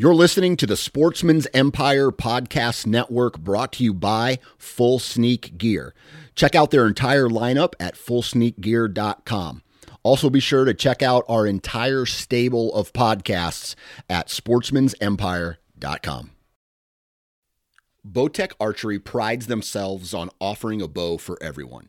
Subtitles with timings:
[0.00, 5.92] You're listening to the Sportsman's Empire Podcast Network brought to you by Full Sneak Gear.
[6.36, 9.62] Check out their entire lineup at fullsneakgear.com.
[10.04, 13.74] Also, be sure to check out our entire stable of podcasts
[14.08, 16.30] at sportsmansempire.com.
[18.08, 21.88] Bowtech Archery prides themselves on offering a bow for everyone.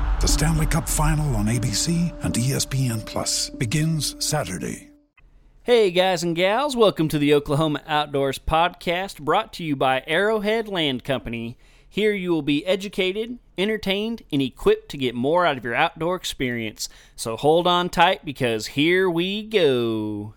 [0.21, 4.91] The Stanley Cup Final on ABC and ESPN Plus begins Saturday.
[5.63, 10.67] Hey, guys and gals, welcome to the Oklahoma Outdoors Podcast brought to you by Arrowhead
[10.67, 11.57] Land Company.
[11.89, 16.17] Here you will be educated, entertained, and equipped to get more out of your outdoor
[16.17, 16.87] experience.
[17.15, 20.35] So hold on tight because here we go.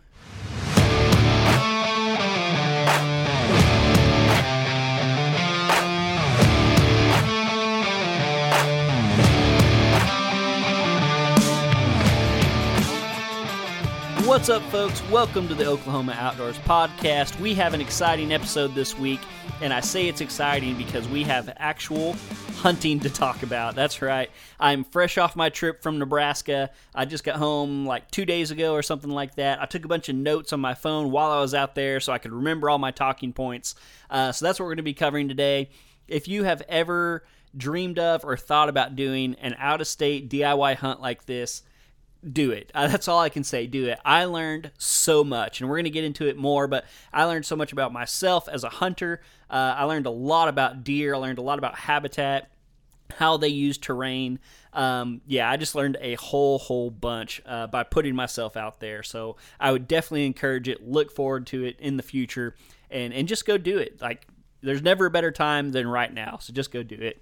[14.24, 15.07] What's up, folks?
[15.11, 17.39] Welcome to the Oklahoma Outdoors Podcast.
[17.39, 19.20] We have an exciting episode this week,
[19.61, 22.14] and I say it's exciting because we have actual
[22.57, 23.74] hunting to talk about.
[23.74, 24.30] That's right.
[24.58, 26.70] I'm fresh off my trip from Nebraska.
[26.95, 29.61] I just got home like two days ago or something like that.
[29.61, 32.11] I took a bunch of notes on my phone while I was out there so
[32.11, 33.74] I could remember all my talking points.
[34.08, 35.68] Uh, so that's what we're going to be covering today.
[36.08, 37.24] If you have ever
[37.55, 41.63] dreamed of or thought about doing an out of state DIY hunt like this,
[42.33, 42.70] do it.
[42.74, 43.67] Uh, that's all I can say.
[43.67, 43.98] Do it.
[44.05, 47.46] I learned so much, and we're going to get into it more, but I learned
[47.46, 49.20] so much about myself as a hunter.
[49.51, 51.14] Uh, I learned a lot about deer.
[51.14, 52.51] I learned a lot about habitat,
[53.18, 54.39] how they use terrain.
[54.73, 59.02] Um, yeah, I just learned a whole, whole bunch uh, by putting myself out there.
[59.02, 60.86] So I would definitely encourage it.
[60.86, 62.57] Look forward to it in the future,
[62.90, 64.01] and, and just go do it.
[64.01, 64.27] Like,
[64.63, 66.39] there's never a better time than right now.
[66.40, 67.20] So just go do it.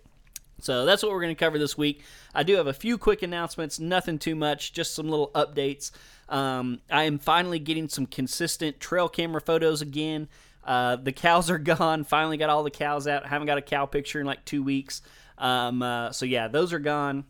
[0.62, 2.02] So that's what we're going to cover this week.
[2.34, 5.90] I do have a few quick announcements, nothing too much, just some little updates.
[6.28, 10.28] Um, I am finally getting some consistent trail camera photos again.
[10.64, 12.04] Uh, the cows are gone.
[12.04, 13.26] Finally got all the cows out.
[13.26, 15.02] haven't got a cow picture in like two weeks.
[15.36, 17.24] Um, uh, so yeah, those are gone.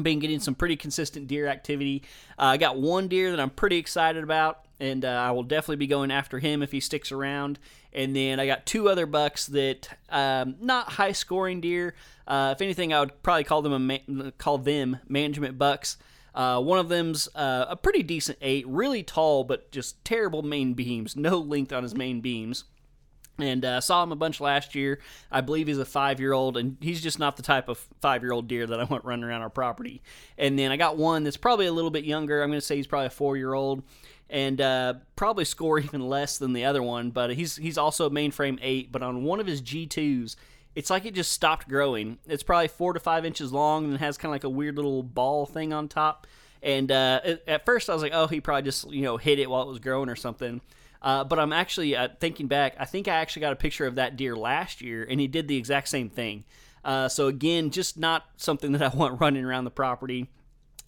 [0.00, 2.04] Been getting some pretty consistent deer activity.
[2.38, 5.76] Uh, I got one deer that I'm pretty excited about, and uh, I will definitely
[5.76, 7.58] be going after him if he sticks around.
[7.92, 11.94] And then I got two other bucks that um, not high scoring deer.
[12.26, 15.98] Uh, if anything, I would probably call them ma- call them management bucks.
[16.34, 20.74] Uh, one of them's uh, a pretty decent eight, really tall, but just terrible main
[20.74, 22.64] beams, no length on his main beams.
[23.38, 25.00] And uh, saw him a bunch last year.
[25.30, 28.22] I believe he's a five year old, and he's just not the type of five
[28.22, 30.02] year old deer that I want running around our property.
[30.38, 32.42] And then I got one that's probably a little bit younger.
[32.42, 33.82] I'm going to say he's probably a four year old
[34.30, 37.10] and uh, probably score even less than the other one.
[37.10, 38.90] But he's he's also a mainframe eight.
[38.90, 40.36] But on one of his G twos,
[40.74, 42.18] it's like it just stopped growing.
[42.26, 45.02] It's probably four to five inches long and has kind of like a weird little
[45.02, 46.26] ball thing on top.
[46.62, 49.50] And uh, at first, I was like, oh, he probably just you know hit it
[49.50, 50.60] while it was growing or something.
[51.02, 52.76] Uh, but I'm actually uh, thinking back.
[52.78, 55.48] I think I actually got a picture of that deer last year, and he did
[55.48, 56.44] the exact same thing.
[56.84, 60.28] Uh, so again, just not something that I want running around the property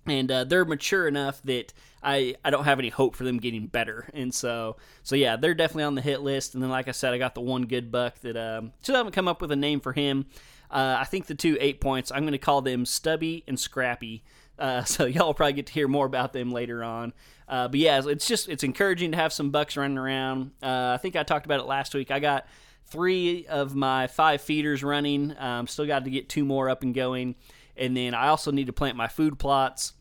[0.07, 1.73] and uh, they're mature enough that
[2.03, 4.09] I, I don't have any hope for them getting better.
[4.13, 6.55] And so so yeah, they're definitely on the hit list.
[6.55, 9.13] And then like I said, I got the one good buck that um, still haven't
[9.13, 10.27] come up with a name for him.
[10.71, 14.25] Uh, I think the two eight points I'm going to call them Stubby and Scrappy.
[14.59, 17.13] Uh, so y'all will probably get to hear more about them later on.
[17.49, 20.53] Uh, but yeah, it's just it's encouraging to have some bucks running around.
[20.63, 22.11] Uh, I think I talked about it last week.
[22.11, 22.47] I got
[22.87, 25.37] three of my five feeders running.
[25.39, 27.37] Um, still got to get two more up and going
[27.77, 29.95] And then I also need to plant my food plots.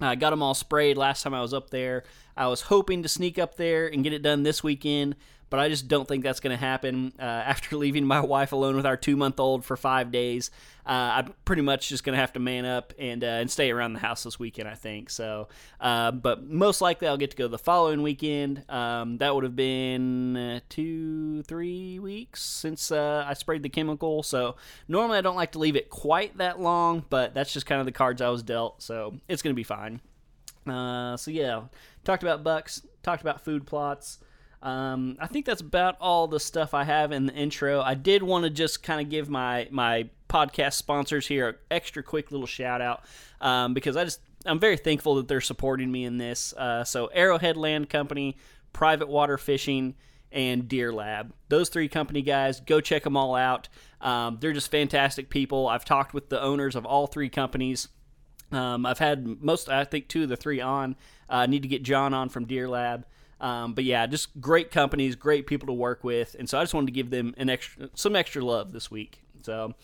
[0.00, 2.04] I got them all sprayed last time I was up there.
[2.36, 5.16] I was hoping to sneak up there and get it done this weekend,
[5.50, 7.12] but I just don't think that's going to happen.
[7.18, 10.50] Uh, after leaving my wife alone with our two month old for five days,
[10.86, 13.70] uh, I'm pretty much just going to have to man up and uh, and stay
[13.70, 14.68] around the house this weekend.
[14.68, 15.48] I think so.
[15.80, 18.64] Uh, but most likely I'll get to go the following weekend.
[18.70, 24.22] Um, that would have been uh, two, three weeks since uh, I sprayed the chemical.
[24.22, 24.56] So
[24.88, 27.86] normally I don't like to leave it quite that long, but that's just kind of
[27.86, 28.82] the cards I was dealt.
[28.82, 30.00] So it's going to be fine.
[30.66, 31.62] So yeah,
[32.04, 34.20] talked about bucks, talked about food plots.
[34.62, 37.80] Um, I think that's about all the stuff I have in the intro.
[37.80, 42.02] I did want to just kind of give my my podcast sponsors here an extra
[42.02, 43.04] quick little shout out
[43.40, 46.52] um, because I just I'm very thankful that they're supporting me in this.
[46.54, 48.36] Uh, so Arrowhead Land Company,
[48.72, 49.94] Private Water Fishing,
[50.32, 51.32] and Deer Lab.
[51.48, 53.68] Those three company guys, go check them all out.
[54.00, 55.68] Um, they're just fantastic people.
[55.68, 57.88] I've talked with the owners of all three companies.
[58.52, 60.96] Um, I've had most, I think, two of the three on.
[61.28, 63.06] I uh, need to get John on from Deer Lab.
[63.40, 66.74] Um, but yeah, just great companies, great people to work with, and so I just
[66.74, 69.22] wanted to give them an extra, some extra love this week.
[69.42, 69.74] So,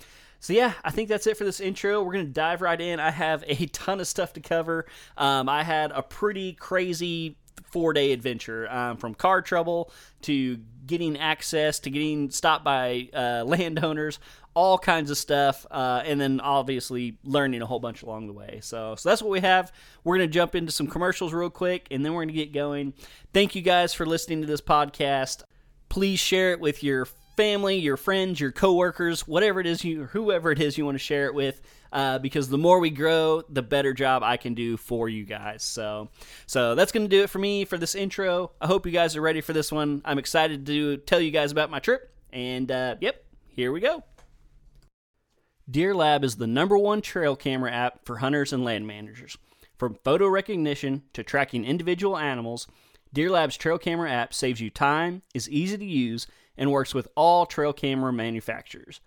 [0.41, 2.03] so yeah, I think that's it for this intro.
[2.03, 3.00] We're gonna dive right in.
[3.00, 4.87] I have a ton of stuff to cover.
[5.17, 9.91] Um, I had a pretty crazy four day adventure um, from car trouble
[10.23, 14.19] to getting access to getting stopped by uh, landowners
[14.56, 18.58] all kinds of stuff, uh, and then obviously learning a whole bunch along the way.
[18.62, 19.70] So, so that's what we have.
[20.03, 22.94] We're to jump into some commercials real quick, and then we're to get going.
[23.35, 25.43] Thank you guys for listening to this podcast.
[25.91, 27.06] Please share it with your
[27.37, 31.05] family, your friends, your coworkers, whatever it is you, whoever it is you want to
[31.05, 31.61] share it with.
[31.93, 35.62] Uh, because the more we grow, the better job I can do for you guys.
[35.62, 36.09] So,
[36.47, 38.52] so that's to do it for me for this intro.
[38.61, 40.02] I hope you guys are ready for this one.
[40.05, 44.02] I'm excited to tell you guys about my trip, and uh, yep, here we go.
[45.68, 49.36] Deer Lab is the number one trail camera app for hunters and land managers.
[49.76, 52.68] From photo recognition to tracking individual animals,
[53.12, 57.08] Deer Lab's trail camera app saves you time, is easy to use, and works with
[57.16, 59.00] all trail camera manufacturers.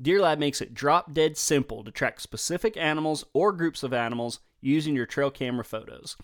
[0.00, 4.40] Deer Lab makes it drop dead simple to track specific animals or groups of animals
[4.62, 6.16] using your trail camera photos.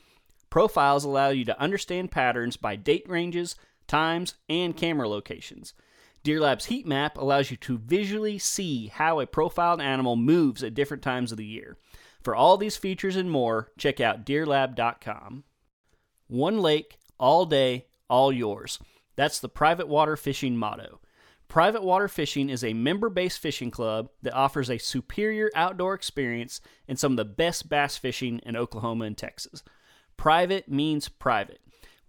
[0.49, 3.57] Profiles allow you to understand patterns by date ranges,
[3.87, 5.75] times, and camera locations.
[6.23, 10.75] Deer Lab's heat map allows you to visually see how a profiled animal moves at
[10.75, 11.77] different times of the year.
[12.23, 15.45] For all these features and more, check out deerlab.com.
[16.29, 18.79] One lake, all day, all yours.
[19.17, 21.01] That's the private water fishing motto.
[21.53, 26.63] Private Water Fishing is a member based fishing club that offers a superior outdoor experience
[26.89, 29.63] and some of the best bass fishing in Oklahoma and Texas.
[30.17, 31.61] Private means private.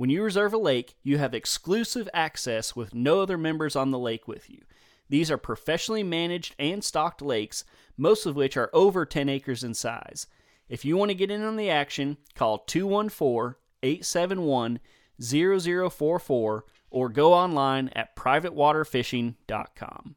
[0.04, 3.98] When you reserve a lake, you have exclusive access with no other members on the
[3.98, 4.60] lake with you.
[5.08, 7.64] These are professionally managed and stocked lakes,
[7.96, 10.28] most of which are over 10 acres in size.
[10.68, 14.82] If you want to get in on the action, call 214 871
[15.22, 20.16] 0044 or go online at privatewaterfishing.com.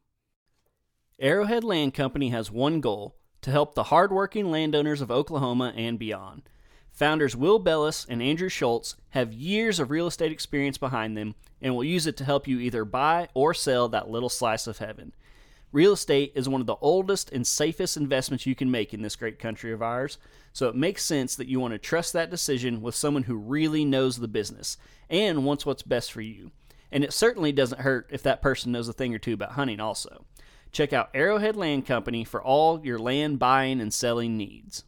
[1.21, 6.43] Arrowhead Land Company has one goal to help the hardworking landowners of Oklahoma and beyond.
[6.97, 11.75] Founders Will Bellis and Andrew Schultz have years of real estate experience behind them and
[11.75, 15.13] will use it to help you either buy or sell that little slice of heaven.
[15.73, 19.15] Real estate is one of the oldest and safest investments you can make in this
[19.15, 20.17] great country of ours,
[20.55, 23.85] so it makes sense that you want to trust that decision with someone who really
[23.85, 24.79] knows the business
[25.11, 26.51] and wants what's best for you.
[26.91, 29.81] And it certainly doesn't hurt if that person knows a thing or two about hunting
[29.81, 30.25] also.
[30.73, 34.85] Check out Arrowhead Land Company for all your land buying and selling needs.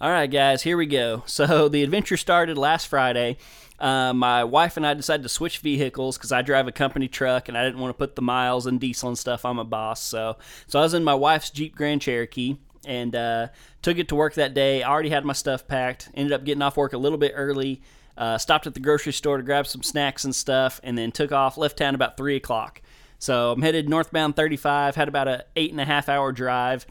[0.00, 1.22] All right, guys, here we go.
[1.26, 3.36] So the adventure started last Friday.
[3.78, 7.48] Uh, my wife and I decided to switch vehicles because I drive a company truck
[7.48, 10.02] and I didn't want to put the miles and diesel and stuff on my boss.
[10.02, 10.36] So,
[10.66, 13.48] so I was in my wife's Jeep Grand Cherokee and uh,
[13.82, 14.82] took it to work that day.
[14.82, 16.08] I already had my stuff packed.
[16.14, 17.80] Ended up getting off work a little bit early.
[18.18, 21.30] Uh, stopped at the grocery store to grab some snacks and stuff, and then took
[21.32, 21.56] off.
[21.56, 22.82] Left town about three o'clock.
[23.20, 24.96] So I'm headed northbound 35.
[24.96, 26.84] Had about a eight and a half hour drive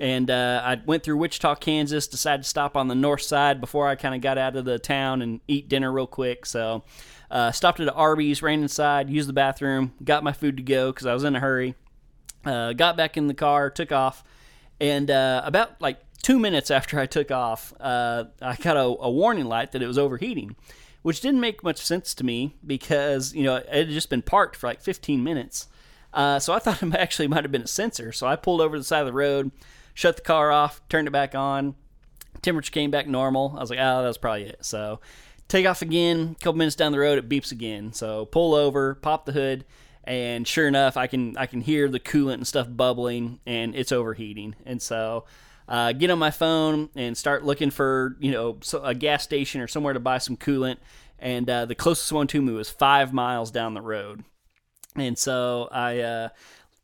[0.00, 2.06] and uh, I went through Wichita, Kansas.
[2.06, 4.78] Decided to stop on the north side before I kind of got out of the
[4.78, 6.46] town and eat dinner real quick.
[6.46, 6.84] So
[7.30, 11.06] uh, stopped at Arby's, ran inside, used the bathroom, got my food to go because
[11.06, 11.74] I was in a hurry.
[12.44, 14.22] Uh, got back in the car, took off,
[14.80, 19.10] and uh, about like two minutes after I took off, uh, I got a, a
[19.10, 20.54] warning light that it was overheating,
[21.02, 24.54] which didn't make much sense to me because you know it had just been parked
[24.54, 25.66] for like 15 minutes.
[26.12, 28.12] Uh, so I thought it actually might have been a sensor.
[28.12, 29.50] So I pulled over to the side of the road,
[29.96, 31.74] shut the car off, turned it back on.
[32.42, 33.54] Temperature came back normal.
[33.56, 34.64] I was like, oh, that's probably it.
[34.64, 35.00] So
[35.48, 36.36] take off again.
[36.38, 37.92] A couple minutes down the road, it beeps again.
[37.92, 39.64] So pull over, pop the hood,
[40.04, 43.90] and sure enough, I can I can hear the coolant and stuff bubbling, and it's
[43.90, 44.54] overheating.
[44.64, 45.24] And so
[45.68, 49.66] Uh, get on my phone and start looking for you know a gas station or
[49.66, 50.76] somewhere to buy some coolant.
[51.18, 54.22] And uh, the closest one to me was five miles down the road.
[54.94, 56.28] And so I uh,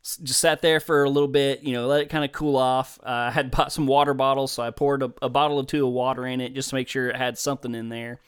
[0.03, 2.99] just sat there for a little bit, you know, let it kind of cool off.
[3.01, 5.87] Uh, I had bought some water bottles, so I poured a, a, bottle or two
[5.87, 8.19] of water in it just to make sure it had something in there.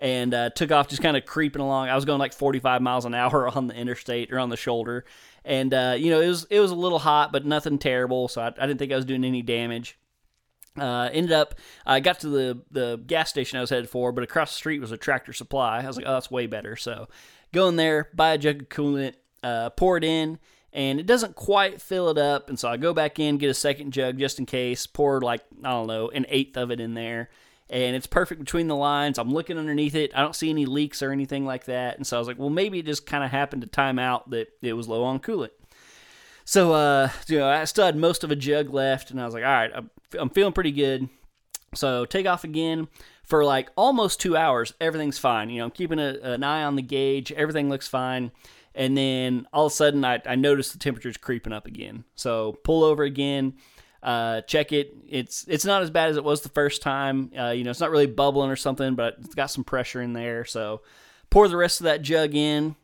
[0.00, 1.88] And uh, took off just kind of creeping along.
[1.88, 5.04] I was going like 45 miles an hour on the interstate or on the shoulder.
[5.44, 8.28] And, uh, you know, it was, it was a little hot, but nothing terrible.
[8.28, 9.98] So I, I didn't think I was doing any damage.
[10.78, 14.24] Uh, ended up, I got to the, the gas station I was headed for, but
[14.24, 15.80] across the street was a tractor supply.
[15.80, 16.76] I was like, oh, that's way better.
[16.76, 17.08] So
[17.52, 20.38] go in there, buy a jug of coolant, uh, pour it in,
[20.72, 22.48] and it doesn't quite fill it up.
[22.48, 25.42] And so I go back in, get a second jug just in case, pour like,
[25.64, 27.30] I don't know, an eighth of it in there.
[27.70, 29.18] And it's perfect between the lines.
[29.18, 30.10] I'm looking underneath it.
[30.14, 31.96] I don't see any leaks or anything like that.
[31.96, 34.30] And so I was like, well, maybe it just kind of happened to time out
[34.30, 35.50] that it was low on coolant.
[36.46, 39.34] So, uh, you know, I still had most of a jug left, and I was
[39.34, 39.70] like, all right,
[40.18, 41.10] I'm, feeling pretty good.
[41.74, 42.88] So take off again
[43.22, 44.72] for like almost two hours.
[44.80, 45.50] Everything's fine.
[45.50, 47.32] You know, I'm keeping a, an eye on the gauge.
[47.32, 48.32] Everything looks fine.
[48.74, 52.04] And then all of a sudden, I, I noticed the temperature's creeping up again.
[52.14, 53.54] So pull over again,
[54.02, 54.94] uh, check it.
[55.08, 57.32] It's it's not as bad as it was the first time.
[57.36, 60.12] Uh, you know, it's not really bubbling or something, but it's got some pressure in
[60.12, 60.44] there.
[60.44, 60.82] So
[61.30, 62.76] pour the rest of that jug in.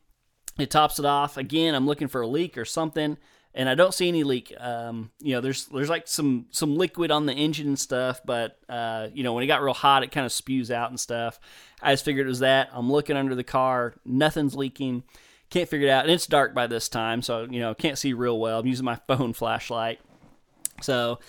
[0.59, 1.37] It tops it off.
[1.37, 3.17] Again, I'm looking for a leak or something
[3.55, 4.53] and I don't see any leak.
[4.59, 8.59] Um, you know, there's there's like some some liquid on the engine and stuff, but
[8.69, 11.38] uh, you know, when it got real hot, it kind of spews out and stuff.
[11.81, 12.71] I just figured it was that.
[12.73, 15.05] I'm looking under the car, nothing's leaking.
[15.50, 18.12] Can't figure it out, and it's dark by this time, so you know, can't see
[18.12, 18.60] real well.
[18.60, 20.00] I'm using my phone flashlight.
[20.82, 21.20] So,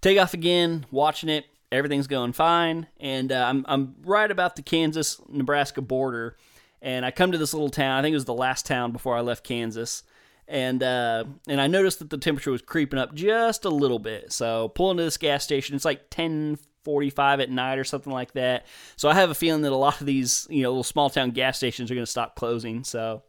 [0.00, 1.46] take off again, watching it.
[1.70, 6.36] Everything's going fine, and uh, I'm I'm right about the Kansas Nebraska border,
[6.80, 7.98] and I come to this little town.
[7.98, 10.02] I think it was the last town before I left Kansas
[10.46, 14.32] and uh, and I noticed that the temperature was creeping up just a little bit.
[14.32, 15.74] So pull into this gas station.
[15.74, 18.66] It's like ten forty five at night or something like that.
[18.96, 21.30] So I have a feeling that a lot of these you know little small town
[21.30, 22.84] gas stations are going to stop closing.
[22.84, 23.22] So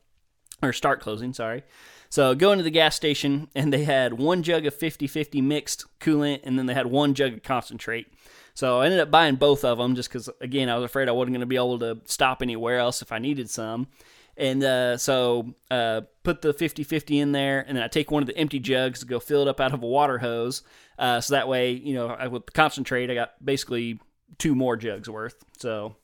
[0.61, 1.33] or start closing.
[1.33, 1.63] Sorry.
[2.09, 6.41] So go into the gas station and they had one jug of 50-50 mixed coolant
[6.43, 8.07] and then they had one jug of concentrate.
[8.53, 11.11] So I ended up buying both of them just because again I was afraid I
[11.11, 13.87] wasn't going to be able to stop anywhere else if I needed some.
[14.37, 18.21] And uh, so uh, put the 50 50 in there, and then I take one
[18.21, 20.63] of the empty jugs to go fill it up out of a water hose.
[20.99, 23.99] Uh, so that way, you know, I, with the concentrate, I got basically
[24.37, 25.35] two more jugs worth.
[25.57, 25.95] So,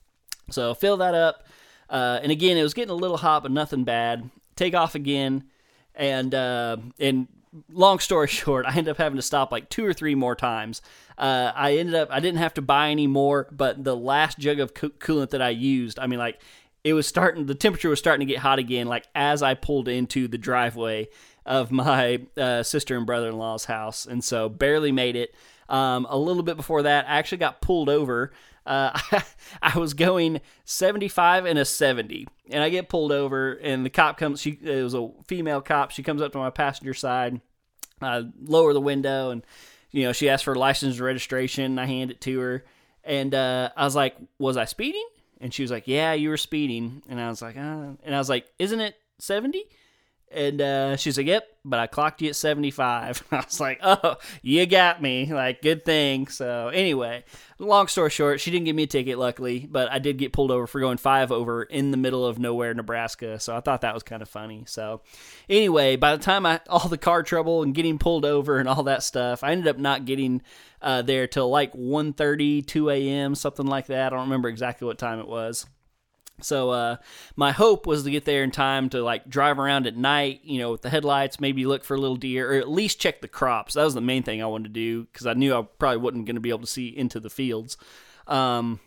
[0.49, 1.45] so fill that up.
[1.89, 4.29] Uh, and again, it was getting a little hot, but nothing bad.
[4.55, 5.45] Take off again,
[5.95, 7.27] and uh, and
[7.71, 10.81] long story short, I ended up having to stop like two or three more times.
[11.17, 14.59] Uh, I ended up I didn't have to buy any more, but the last jug
[14.59, 16.41] of co- coolant that I used, I mean, like
[16.83, 19.87] it was starting the temperature was starting to get hot again like as i pulled
[19.87, 21.07] into the driveway
[21.45, 25.33] of my uh, sister and brother-in-law's house and so barely made it
[25.69, 28.31] um, a little bit before that i actually got pulled over
[28.65, 28.99] uh,
[29.61, 34.17] I was going 75 and a 70, and I get pulled over, and the cop
[34.17, 34.41] comes.
[34.41, 35.91] She it was a female cop.
[35.91, 37.41] She comes up to my passenger side,
[38.01, 39.45] I lower the window, and
[39.91, 41.79] you know she asked for license and registration.
[41.79, 42.65] I hand it to her,
[43.03, 45.07] and uh, I was like, "Was I speeding?"
[45.39, 48.17] And she was like, "Yeah, you were speeding." And I was like, uh, and I
[48.17, 49.65] was like, "Isn't it 70?"
[50.33, 54.15] And uh, she's like, "Yep, but I clocked you at 75." I was like, "Oh,
[54.41, 55.31] you got me!
[55.31, 57.23] Like, good thing." So anyway,
[57.59, 60.51] long story short, she didn't give me a ticket, luckily, but I did get pulled
[60.51, 63.39] over for going five over in the middle of nowhere, Nebraska.
[63.39, 64.63] So I thought that was kind of funny.
[64.67, 65.01] So
[65.49, 68.83] anyway, by the time I all the car trouble and getting pulled over and all
[68.83, 70.41] that stuff, I ended up not getting
[70.81, 74.07] uh, there till like 1.30, 2 a.m., something like that.
[74.07, 75.65] I don't remember exactly what time it was.
[76.41, 76.97] So uh,
[77.35, 80.59] my hope was to get there in time to like drive around at night, you
[80.59, 83.27] know, with the headlights, maybe look for a little deer, or at least check the
[83.27, 83.73] crops.
[83.73, 86.25] That was the main thing I wanted to do because I knew I probably wasn't
[86.25, 87.77] going to be able to see into the fields.
[88.27, 88.79] Um,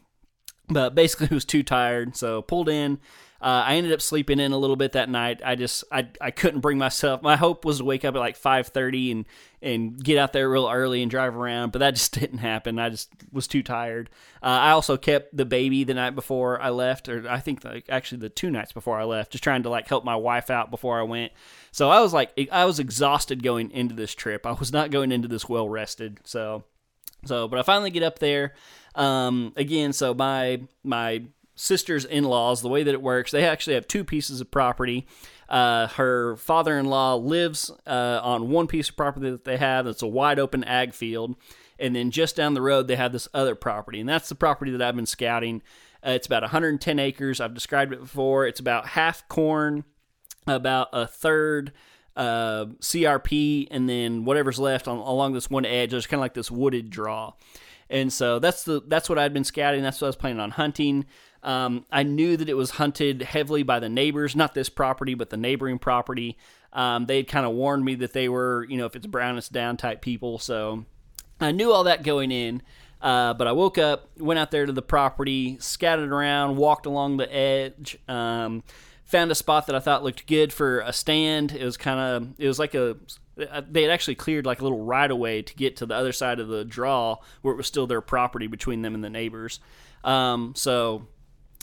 [0.68, 2.98] but basically, was too tired, so pulled in,
[3.44, 5.42] uh, I ended up sleeping in a little bit that night.
[5.44, 7.20] I just I, I couldn't bring myself.
[7.20, 9.26] My hope was to wake up at like five thirty and
[9.60, 12.78] and get out there real early and drive around, but that just didn't happen.
[12.78, 14.08] I just was too tired.
[14.42, 18.18] Uh, I also kept the baby the night before I left, or I think actually
[18.18, 20.98] the two nights before I left, just trying to like help my wife out before
[20.98, 21.30] I went.
[21.70, 24.46] So I was like I was exhausted going into this trip.
[24.46, 26.18] I was not going into this well rested.
[26.24, 26.64] So
[27.26, 28.54] so, but I finally get up there.
[28.94, 33.74] Um, again, so my my sister's in laws, the way that it works, they actually
[33.74, 35.06] have two pieces of property.
[35.48, 39.84] Uh, her father in law lives uh, on one piece of property that they have
[39.84, 41.36] that's a wide open ag field.
[41.78, 44.00] And then just down the road, they have this other property.
[44.00, 45.62] And that's the property that I've been scouting.
[46.06, 47.40] Uh, it's about 110 acres.
[47.40, 48.46] I've described it before.
[48.46, 49.84] It's about half corn,
[50.46, 51.72] about a third
[52.16, 55.90] uh, CRP, and then whatever's left on, along this one edge.
[55.90, 57.32] There's kind of like this wooded draw,
[57.90, 59.82] and so that's the that's what I'd been scouting.
[59.82, 61.06] That's what I was planning on hunting.
[61.44, 65.30] Um, I knew that it was hunted heavily by the neighbors, not this property, but
[65.30, 66.38] the neighboring property.
[66.72, 69.38] Um, they had kind of warned me that they were, you know, if it's brown,
[69.38, 70.38] it's down type people.
[70.38, 70.86] So
[71.40, 72.62] I knew all that going in.
[73.00, 77.18] Uh, but I woke up, went out there to the property, scattered around, walked along
[77.18, 78.62] the edge, um,
[79.04, 81.52] found a spot that I thought looked good for a stand.
[81.52, 82.96] It was kind of, it was like a,
[83.68, 86.12] they had actually cleared like a little right of way to get to the other
[86.12, 89.60] side of the draw where it was still their property between them and the neighbors.
[90.02, 91.06] Um, so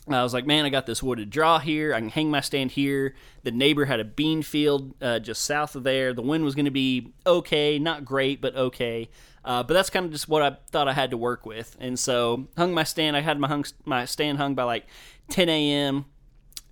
[0.07, 1.93] I was like, man, I got this wooded draw here.
[1.93, 3.13] I can hang my stand here.
[3.43, 6.11] The neighbor had a bean field uh, just south of there.
[6.13, 9.09] The wind was going to be okay, not great, but okay.
[9.45, 11.77] Uh, but that's kind of just what I thought I had to work with.
[11.79, 13.15] And so hung my stand.
[13.15, 14.87] I had my hung, my stand hung by like
[15.29, 16.05] 10 a.m.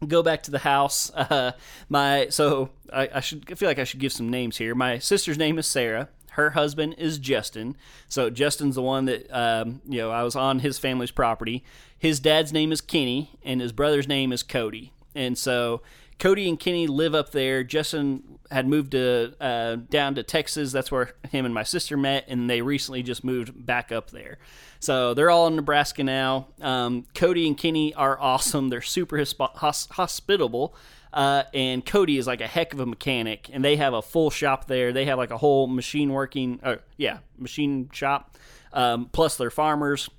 [0.08, 1.12] Go back to the house.
[1.16, 1.52] Uh,
[1.88, 4.74] my so I, I should I feel like I should give some names here.
[4.74, 6.10] My sister's name is Sarah
[6.40, 7.76] her husband is Justin.
[8.08, 11.64] So Justin's the one that um, you know I was on his family's property.
[11.98, 14.94] His dad's name is Kenny, and his brother's name is Cody.
[15.14, 15.82] And so
[16.18, 17.64] Cody and Kenny live up there.
[17.64, 20.72] Justin had moved to uh, down to Texas.
[20.72, 24.38] That's where him and my sister met, and they recently just moved back up there.
[24.80, 26.48] So they're all in Nebraska now.
[26.62, 28.70] Um, Cody and Kenny are awesome.
[28.70, 30.76] They're super hosp- hospitable.
[31.12, 34.30] Uh, and Cody is like a heck of a mechanic, and they have a full
[34.30, 34.94] shop there.
[34.94, 38.38] They have like a whole machine working, uh, yeah, machine shop.
[38.74, 40.10] Um, plus, they're farmers,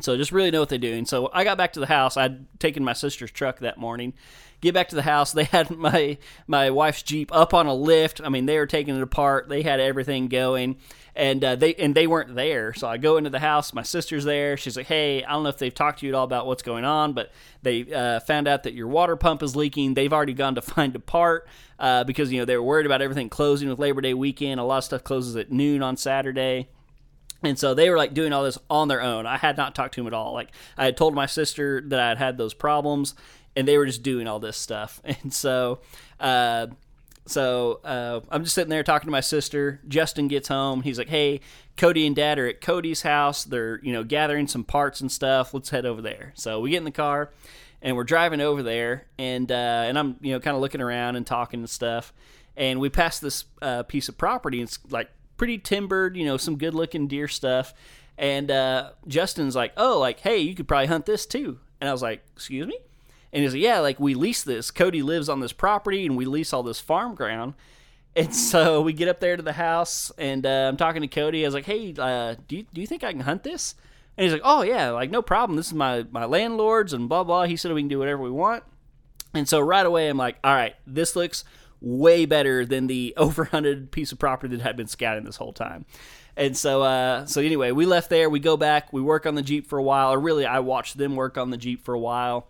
[0.00, 1.04] so just really know what they're doing.
[1.04, 2.16] So I got back to the house.
[2.16, 4.14] I'd taken my sister's truck that morning.
[4.62, 5.34] Get back to the house.
[5.34, 8.20] They had my my wife's jeep up on a lift.
[8.22, 9.48] I mean, they were taking it apart.
[9.48, 10.76] They had everything going
[11.14, 12.72] and uh, they and they weren't there.
[12.72, 13.72] So I go into the house.
[13.74, 14.56] My sister's there.
[14.56, 16.62] She's like, "Hey, I don't know if they've talked to you at all about what's
[16.62, 17.30] going on, but
[17.62, 19.94] they uh, found out that your water pump is leaking.
[19.94, 21.46] They've already gone to find a part
[21.78, 24.58] uh, because you know they were worried about everything closing with Labor Day weekend.
[24.58, 26.68] A lot of stuff closes at noon on Saturday."
[27.44, 29.26] And so they were like doing all this on their own.
[29.26, 30.32] I had not talked to them at all.
[30.32, 33.14] Like I had told my sister that I had had those problems,
[33.56, 35.00] and they were just doing all this stuff.
[35.22, 35.80] And so
[36.20, 36.68] uh,
[37.26, 39.80] so uh, I'm just sitting there talking to my sister.
[39.86, 40.82] Justin gets home.
[40.82, 41.40] He's like, "Hey,
[41.76, 43.44] Cody and Dad are at Cody's house.
[43.44, 45.54] They're you know gathering some parts and stuff.
[45.54, 47.30] Let's head over there." So we get in the car,
[47.80, 51.16] and we're driving over there, and uh, and I'm you know kind of looking around
[51.16, 52.12] and talking and stuff,
[52.56, 54.60] and we pass this uh, piece of property.
[54.60, 57.72] It's like pretty timbered, you know, some good looking deer stuff.
[58.18, 61.92] And uh, Justin's like, "Oh, like hey, you could probably hunt this too." And I
[61.92, 62.78] was like, "Excuse me."
[63.32, 64.70] And he's like, yeah, like we lease this.
[64.70, 67.54] Cody lives on this property and we lease all this farm ground.
[68.14, 71.44] And so we get up there to the house and uh, I'm talking to Cody.
[71.44, 73.74] I was like, hey, uh, do, you, do you think I can hunt this?
[74.16, 75.56] And he's like, oh, yeah, like no problem.
[75.56, 77.44] This is my, my landlord's and blah, blah.
[77.44, 78.64] He said we can do whatever we want.
[79.32, 81.44] And so right away, I'm like, all right, this looks
[81.80, 85.86] way better than the overhunted piece of property that had been scouting this whole time.
[86.36, 88.30] And so, uh, so anyway, we left there.
[88.30, 88.92] We go back.
[88.92, 90.12] We work on the Jeep for a while.
[90.12, 92.48] Or really, I watched them work on the Jeep for a while.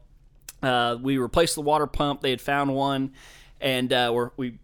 [0.63, 2.21] Uh, we replaced the water pump.
[2.21, 3.13] They had found one,
[3.61, 4.59] and uh, we're, we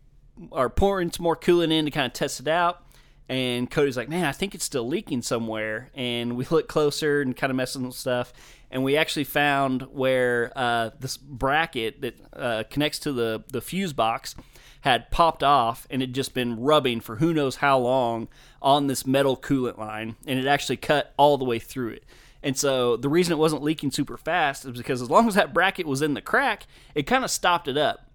[0.52, 2.82] are pouring some more coolant in to kind of test it out.
[3.28, 7.37] And Cody's like, "Man, I think it's still leaking somewhere." And we look closer and
[7.37, 8.32] kind of messing with stuff,
[8.70, 13.92] and we actually found where uh, this bracket that uh, connects to the the fuse
[13.92, 14.34] box
[14.82, 18.28] had popped off and had just been rubbing for who knows how long
[18.62, 22.04] on this metal coolant line, and it actually cut all the way through it.
[22.42, 25.53] And so the reason it wasn't leaking super fast is because as long as that
[25.53, 28.09] bracket was in the crack, it kind of stopped it up.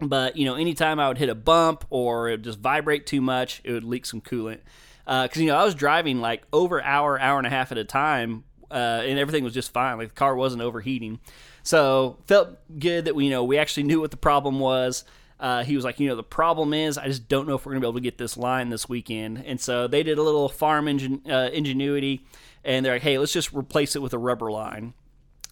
[0.00, 3.20] But you know, anytime I would hit a bump or it would just vibrate too
[3.20, 4.60] much, it would leak some coolant.
[5.04, 7.78] Because uh, you know, I was driving like over hour, hour and a half at
[7.78, 9.98] a time, uh, and everything was just fine.
[9.98, 11.20] Like the car wasn't overheating,
[11.62, 15.04] so felt good that we you know we actually knew what the problem was.
[15.42, 17.72] Uh, he was like, you know, the problem is I just don't know if we're
[17.72, 19.42] gonna be able to get this line this weekend.
[19.44, 22.24] And so they did a little farm uh, ingenuity
[22.64, 24.94] and they're like, hey, let's just replace it with a rubber line.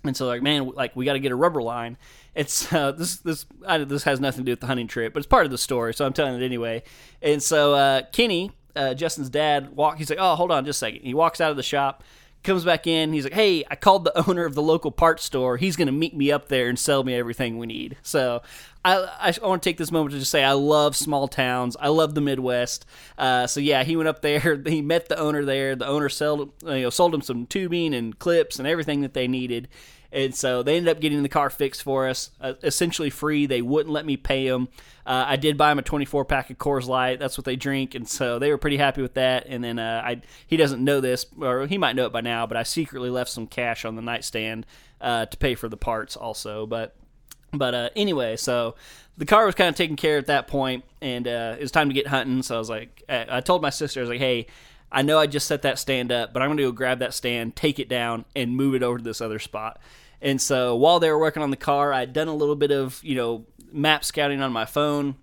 [0.04, 1.98] And so like, man, like we got to get a rubber line.
[2.36, 5.18] It's uh, this this I, this has nothing to do with the hunting trip, but
[5.18, 6.84] it's part of the story, so I'm telling it anyway.
[7.20, 9.98] And so uh, Kenny, uh, Justin's dad, walk.
[9.98, 11.02] He's like, oh, hold on, just a second.
[11.02, 12.04] He walks out of the shop,
[12.42, 13.12] comes back in.
[13.12, 15.56] He's like, "Hey, I called the owner of the local parts store.
[15.56, 18.42] He's going to meet me up there and sell me everything we need." So,
[18.84, 21.76] I, I want to take this moment to just say I love small towns.
[21.78, 22.86] I love the Midwest.
[23.18, 24.60] Uh, so yeah, he went up there.
[24.70, 25.74] He met the owner there.
[25.74, 29.26] The owner sold you know sold him some tubing and clips and everything that they
[29.26, 29.68] needed.
[30.12, 33.46] And so they ended up getting the car fixed for us, uh, essentially free.
[33.46, 34.68] They wouldn't let me pay them.
[35.06, 37.18] Uh, I did buy him a 24 pack of Coors Light.
[37.18, 39.46] That's what they drink, and so they were pretty happy with that.
[39.46, 42.46] And then uh, I he doesn't know this, or he might know it by now,
[42.46, 44.66] but I secretly left some cash on the nightstand
[45.00, 46.66] uh, to pay for the parts also.
[46.66, 46.96] But
[47.52, 48.74] But uh, anyway, so
[49.16, 51.70] the car was kind of taken care of at that point, and uh, it was
[51.70, 52.42] time to get hunting.
[52.42, 54.46] So I was like, I told my sister, I was like, hey,
[54.92, 57.14] I know I just set that stand up, but I'm going to go grab that
[57.14, 59.80] stand, take it down, and move it over to this other spot.
[60.20, 63.00] And so while they were working on the car, I'd done a little bit of,
[63.02, 65.16] you know, map scouting on my phone,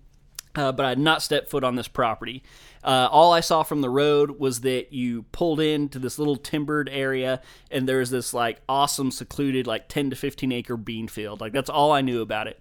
[0.54, 2.42] uh, but I had not stepped foot on this property.
[2.82, 6.88] Uh, all I saw from the road was that you pulled into this little timbered
[6.88, 11.40] area, and there's this like awesome, secluded, like 10 to 15 acre bean field.
[11.40, 12.60] Like that's all I knew about it.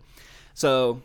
[0.54, 1.02] So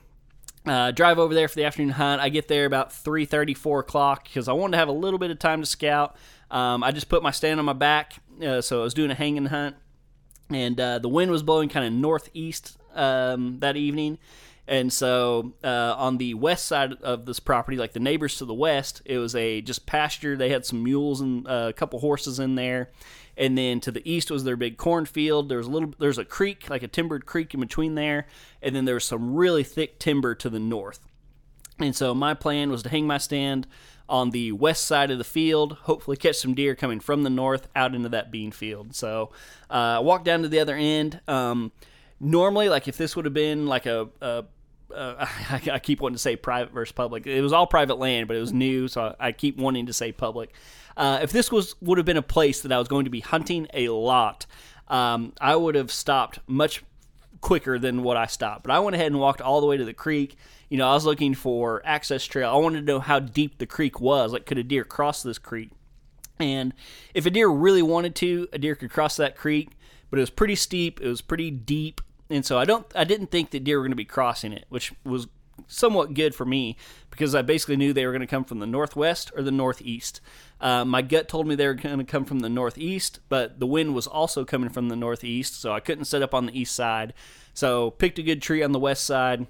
[0.67, 2.21] uh, drive over there for the afternoon hunt.
[2.21, 5.31] I get there about 3:30, 4 o'clock because I wanted to have a little bit
[5.31, 6.17] of time to scout.
[6.51, 9.15] Um, I just put my stand on my back, uh, so I was doing a
[9.15, 9.77] hanging hunt,
[10.51, 14.19] and uh, the wind was blowing kind of northeast um, that evening.
[14.69, 18.55] And so uh, on the west side of this property, like the neighbors to the
[18.55, 20.37] west, it was a just pasture.
[20.37, 22.91] They had some mules and uh, a couple horses in there.
[23.43, 25.49] And then to the east was their big cornfield.
[25.49, 28.29] There was a little, there's a creek, like a timbered creek in between there.
[28.63, 31.01] And then there was some really thick timber to the north.
[31.81, 33.67] And so my plan was to hang my stand
[34.09, 37.67] on the west side of the field, hopefully catch some deer coming from the north
[37.75, 38.95] out into that bean field.
[38.95, 39.33] So
[39.69, 41.21] uh, I walked down to the other end.
[41.27, 41.73] Um,
[42.21, 44.45] normally, like if this would have been like a, a
[44.95, 45.27] uh,
[45.73, 47.27] I, keep wanting to say private versus public.
[47.27, 50.13] It was all private land, but it was new, so I, keep wanting to say
[50.13, 50.53] public.
[50.97, 53.21] Uh, if this was would have been a place that I was going to be
[53.21, 54.47] hunting a lot,
[54.89, 56.85] um, I would have stopped much
[57.41, 58.65] quicker than what I stopped.
[58.65, 60.37] But I went ahead and walked all the way to the creek.
[60.69, 62.51] You know, I was looking for access trail.
[62.51, 64.33] I wanted to know how deep the creek was.
[64.33, 65.71] Like, could a deer cross this creek?
[66.39, 66.73] And
[67.15, 69.71] if a deer really wanted to, a deer could cross that creek.
[70.11, 71.01] But it was pretty steep.
[71.01, 72.01] It was pretty deep
[72.33, 74.67] and so I don't I didn't think that deer were going to be crossing it,
[74.69, 75.29] which was
[75.67, 76.77] somewhat good for me
[77.11, 80.21] because I basically knew they were going to come from the northwest or the northeast.
[80.61, 83.67] Uh, my gut told me they were going to come from the northeast, but the
[83.67, 86.75] wind was also coming from the northeast, so I couldn't set up on the east
[86.75, 87.13] side.
[87.55, 89.47] So picked a good tree on the west side,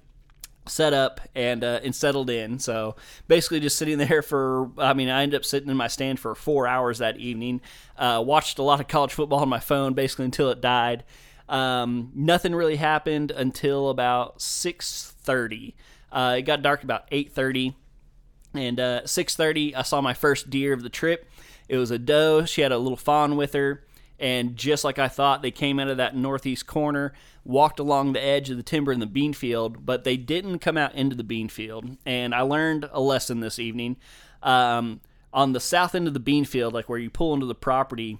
[0.67, 2.59] set up and uh, and settled in.
[2.59, 2.97] So
[3.29, 6.35] basically, just sitting there for I mean, I ended up sitting in my stand for
[6.35, 7.61] four hours that evening.
[7.97, 11.05] Uh, watched a lot of college football on my phone, basically until it died.
[11.49, 15.75] Um, nothing really happened until about 6:30.
[16.11, 17.75] Uh, it got dark about 8:30,
[18.55, 21.29] and uh, 6:30 I saw my first deer of the trip.
[21.69, 22.45] It was a doe.
[22.45, 23.85] She had a little fawn with her,
[24.19, 27.13] and just like I thought, they came out of that northeast corner,
[27.45, 30.77] walked along the edge of the timber in the bean field, but they didn't come
[30.77, 31.97] out into the bean field.
[32.07, 33.97] And I learned a lesson this evening.
[34.43, 35.01] Um,
[35.33, 38.19] on the south end of the bean field, like where you pull into the property,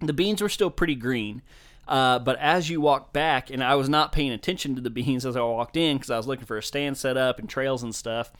[0.00, 1.42] the beans were still pretty green.
[1.88, 5.24] Uh, but as you walk back, and I was not paying attention to the beans
[5.24, 7.82] as I walked in because I was looking for a stand set up and trails
[7.82, 8.30] and stuff.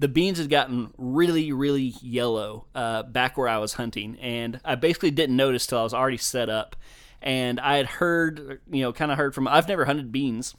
[0.00, 4.74] The beans had gotten really, really yellow uh, back where I was hunting, and I
[4.74, 6.74] basically didn't notice till I was already set up.
[7.22, 9.48] And I had heard, you know, kind of heard from.
[9.48, 10.54] I've never hunted beans.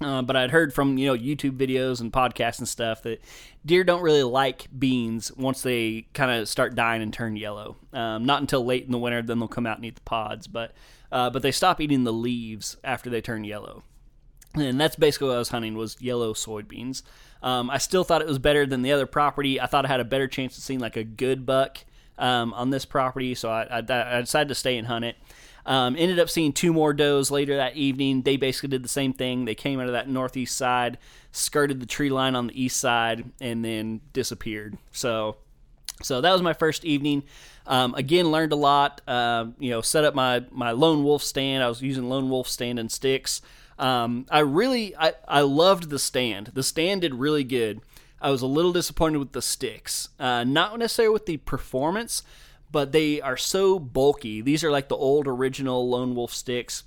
[0.00, 3.20] Uh, but I'd heard from you know YouTube videos and podcasts and stuff that
[3.66, 7.76] deer don't really like beans once they kind of start dying and turn yellow.
[7.92, 10.46] Um, not until late in the winter, then they'll come out and eat the pods.
[10.46, 10.72] But
[11.10, 13.82] uh, but they stop eating the leaves after they turn yellow.
[14.54, 17.02] And that's basically what I was hunting was yellow soybeans.
[17.42, 19.60] Um, I still thought it was better than the other property.
[19.60, 21.78] I thought I had a better chance of seeing like a good buck
[22.18, 25.16] um, on this property, so I, I, I, decided to stay and hunt it.
[25.68, 28.22] Um, ended up seeing two more does later that evening.
[28.22, 29.44] They basically did the same thing.
[29.44, 30.96] They came out of that northeast side,
[31.30, 34.78] skirted the tree line on the east side, and then disappeared.
[34.92, 35.36] So,
[36.02, 37.22] so that was my first evening.
[37.66, 39.02] Um, again, learned a lot.
[39.06, 41.62] Uh, you know, set up my my lone wolf stand.
[41.62, 43.42] I was using lone wolf stand and sticks.
[43.78, 46.52] Um, I really I, I loved the stand.
[46.54, 47.82] The stand did really good.
[48.22, 50.08] I was a little disappointed with the sticks.
[50.18, 52.22] Uh, not necessarily with the performance,
[52.70, 54.40] but they are so bulky.
[54.40, 56.84] These are like the old original lone wolf sticks.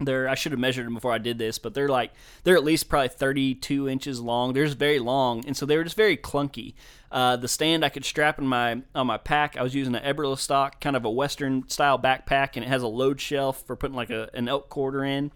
[0.00, 2.12] They're I should have measured them before I did this, but they're like
[2.44, 4.52] they're at least probably 32 inches long.
[4.52, 6.74] They're just very long, and so they were just very clunky.
[7.10, 9.56] Uh, the stand I could strap in my on my pack.
[9.56, 12.88] I was using an Eberlestock, kind of a Western style backpack, and it has a
[12.88, 15.30] load shelf for putting like a, an elk quarter in.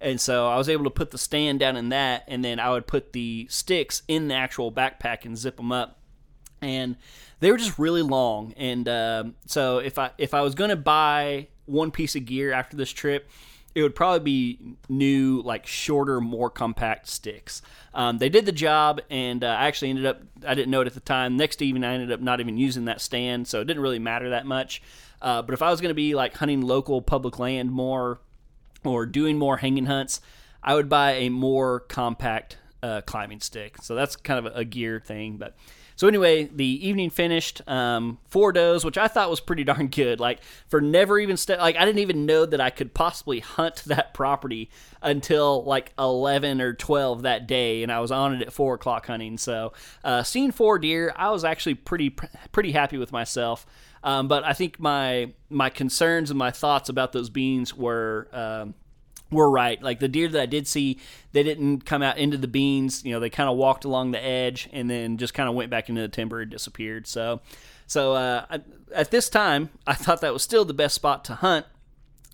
[0.00, 2.70] And so I was able to put the stand down in that, and then I
[2.70, 5.98] would put the sticks in the actual backpack and zip them up.
[6.62, 6.96] And
[7.40, 8.54] they were just really long.
[8.56, 12.52] And uh, so if I if I was going to buy one piece of gear
[12.52, 13.28] after this trip,
[13.74, 17.62] it would probably be new, like shorter, more compact sticks.
[17.94, 20.86] Um, they did the job, and uh, I actually ended up, I didn't know it
[20.86, 21.36] at the time.
[21.36, 24.30] Next evening, I ended up not even using that stand, so it didn't really matter
[24.30, 24.82] that much.
[25.22, 28.20] Uh, but if I was going to be like hunting local public land more
[28.84, 30.20] or doing more hanging hunts,
[30.62, 33.76] I would buy a more compact uh, climbing stick.
[33.82, 35.36] So that's kind of a, gear thing.
[35.36, 35.56] But
[35.96, 40.20] so anyway, the evening finished um, four does, which I thought was pretty darn good.
[40.20, 43.76] Like for never even st- like I didn't even know that I could possibly hunt
[43.86, 44.70] that property
[45.02, 49.06] until like eleven or twelve that day, and I was on it at four o'clock
[49.06, 49.36] hunting.
[49.36, 49.72] So
[50.04, 52.10] uh, seeing four deer, I was actually pretty
[52.52, 53.66] pretty happy with myself.
[54.02, 58.28] Um, but I think my my concerns and my thoughts about those beans were.
[58.32, 58.74] Um,
[59.30, 59.82] were right.
[59.82, 60.98] Like the deer that I did see,
[61.32, 63.04] they didn't come out into the beans.
[63.04, 65.70] You know, they kind of walked along the edge and then just kind of went
[65.70, 67.06] back into the timber and disappeared.
[67.06, 67.40] So,
[67.86, 68.60] so uh, I,
[68.94, 71.66] at this time, I thought that was still the best spot to hunt.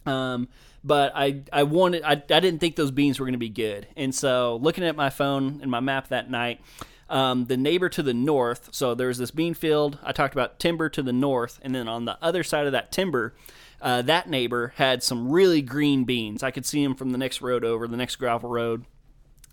[0.04, 0.48] Um,
[0.82, 3.88] but I, I wanted, I, I didn't think those beans were going to be good.
[3.96, 6.60] And so, looking at my phone and my map that night,
[7.08, 8.70] um, the neighbor to the north.
[8.72, 9.98] So there's this bean field.
[10.02, 12.92] I talked about timber to the north, and then on the other side of that
[12.92, 13.34] timber
[13.86, 16.42] uh, that neighbor had some really green beans.
[16.42, 18.84] I could see them from the next road over, the next gravel road.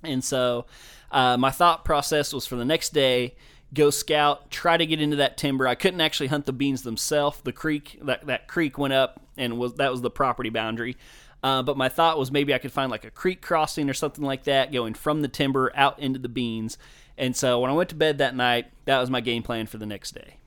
[0.01, 0.65] And so
[1.11, 3.35] uh, my thought process was for the next day,
[3.75, 5.67] go scout, try to get into that timber.
[5.67, 7.41] I couldn't actually hunt the beans themselves.
[7.41, 10.97] The creek, that, that creek went up and was that was the property boundary.
[11.43, 14.23] Uh, but my thought was maybe I could find like a creek crossing or something
[14.23, 16.79] like that going from the timber out into the beans.
[17.19, 19.77] And so when I went to bed that night, that was my game plan for
[19.77, 20.37] the next day.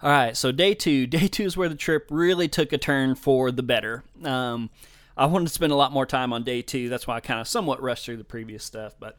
[0.00, 1.06] All right, so day two.
[1.18, 4.04] Day two is where the trip really took a turn for the better.
[4.22, 4.70] Um,
[5.16, 6.88] I wanted to spend a lot more time on day two.
[6.88, 8.94] That's why I kind of somewhat rushed through the previous stuff.
[9.00, 9.16] But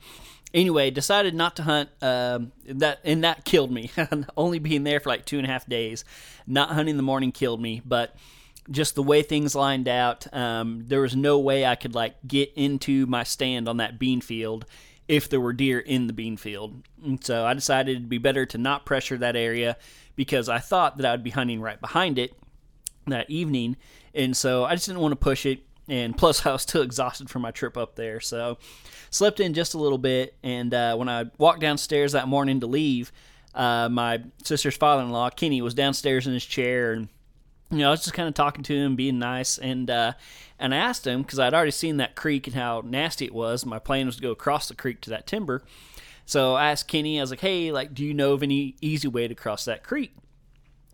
[0.54, 1.90] anyway, decided not to hunt.
[2.02, 3.92] Um, that and that killed me.
[4.38, 6.06] Only being there for like two and a half days,
[6.48, 7.82] not hunting in the morning killed me.
[7.84, 8.16] But
[8.72, 12.54] just the way things lined out, um, there was no way I could like get
[12.56, 14.66] into my stand on that bean field
[15.10, 16.84] if there were deer in the bean field.
[17.04, 19.76] And so I decided it'd be better to not pressure that area
[20.16, 22.38] because I thought that I would be hunting right behind it
[23.08, 23.76] that evening.
[24.14, 25.62] And so I just didn't want to push it.
[25.88, 28.20] And plus, I was still exhausted from my trip up there.
[28.20, 28.60] So
[29.10, 30.36] slept in just a little bit.
[30.44, 33.12] And uh, when I walked downstairs that morning to leave,
[33.56, 36.94] uh, my sister's father in law, Kenny, was downstairs in his chair.
[36.94, 37.10] And,
[37.72, 39.58] you know, I was just kind of talking to him, being nice.
[39.58, 40.14] And, uh,
[40.58, 43.66] and I asked him, because I'd already seen that creek and how nasty it was.
[43.66, 45.64] My plan was to go across the creek to that timber.
[46.26, 49.08] So I asked Kenny, I was like, hey, like, do you know of any easy
[49.08, 50.14] way to cross that creek?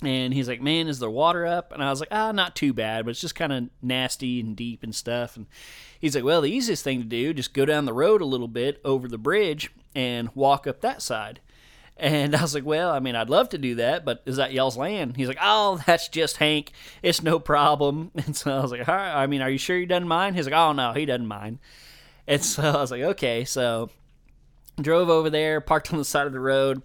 [0.02, 1.72] And he's like, man, is there water up?
[1.72, 4.56] And I was like, ah, not too bad, but it's just kind of nasty and
[4.56, 5.38] deep and stuff.
[5.38, 5.48] And
[6.00, 8.50] he's like, well, the easiest thing to do, just go down the road a little
[8.50, 11.40] bit over the bridge and walk up that side.
[11.98, 14.52] And I was like, well, I mean, I'd love to do that, but is that
[14.52, 15.16] y'all's land?
[15.16, 16.72] He's like, oh, that's just Hank.
[17.02, 18.12] It's no problem.
[18.26, 20.36] And so I was like, all right, I mean, are you sure he doesn't mind?
[20.36, 21.60] He's like, oh, no, he doesn't mind.
[22.28, 23.46] And so I was like, okay.
[23.46, 23.90] So
[24.82, 26.82] drove over there, parked on the side of the road,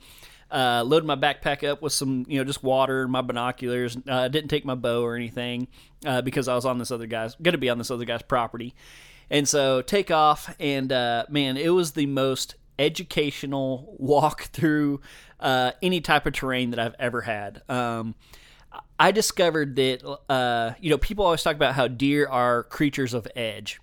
[0.51, 3.97] uh, loaded my backpack up with some, you know, just water, and my binoculars.
[4.07, 5.67] Uh, didn't take my bow or anything
[6.05, 8.23] uh, because I was on this other guy's, going to be on this other guy's
[8.23, 8.75] property.
[9.31, 15.01] And so take off, and uh, man, it was the most educational walk through
[15.39, 17.63] uh, any type of terrain that I've ever had.
[17.69, 18.15] Um,
[18.99, 23.27] I discovered that, uh, you know, people always talk about how deer are creatures of
[23.37, 23.81] edge.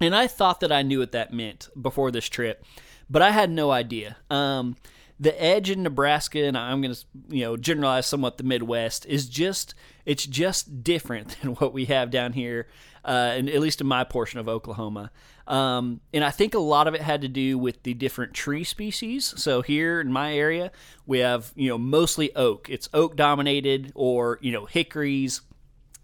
[0.00, 2.64] And I thought that I knew what that meant before this trip
[3.08, 4.16] but I had no idea.
[4.30, 4.76] Um,
[5.18, 9.28] the edge in Nebraska, and I'm going to you know generalize somewhat the Midwest, is
[9.28, 12.68] just it's just different than what we have down here,
[13.04, 15.10] uh, and at least in my portion of Oklahoma.
[15.46, 18.64] Um, and I think a lot of it had to do with the different tree
[18.64, 19.32] species.
[19.36, 20.72] So here in my area,
[21.06, 22.68] we have you know mostly oak.
[22.68, 25.42] It's oak dominated, or you know hickories.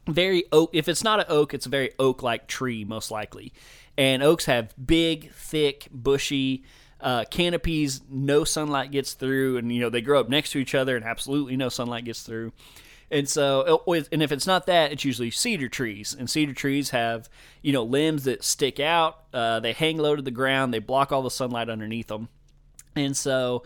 [0.08, 0.70] Very oak.
[0.72, 3.52] If it's not an oak, it's a very oak-like tree, most likely.
[3.96, 6.64] And oaks have big, thick, bushy
[7.02, 10.74] uh, canopies, no sunlight gets through, and you know they grow up next to each
[10.74, 12.52] other, and absolutely no sunlight gets through.
[13.12, 16.16] And so, uh, and if it's not that, it's usually cedar trees.
[16.18, 17.28] And cedar trees have,
[17.60, 19.18] you know, limbs that stick out.
[19.32, 20.74] Uh, they hang low to the ground.
[20.74, 22.28] They block all the sunlight underneath them.
[22.96, 23.62] And so,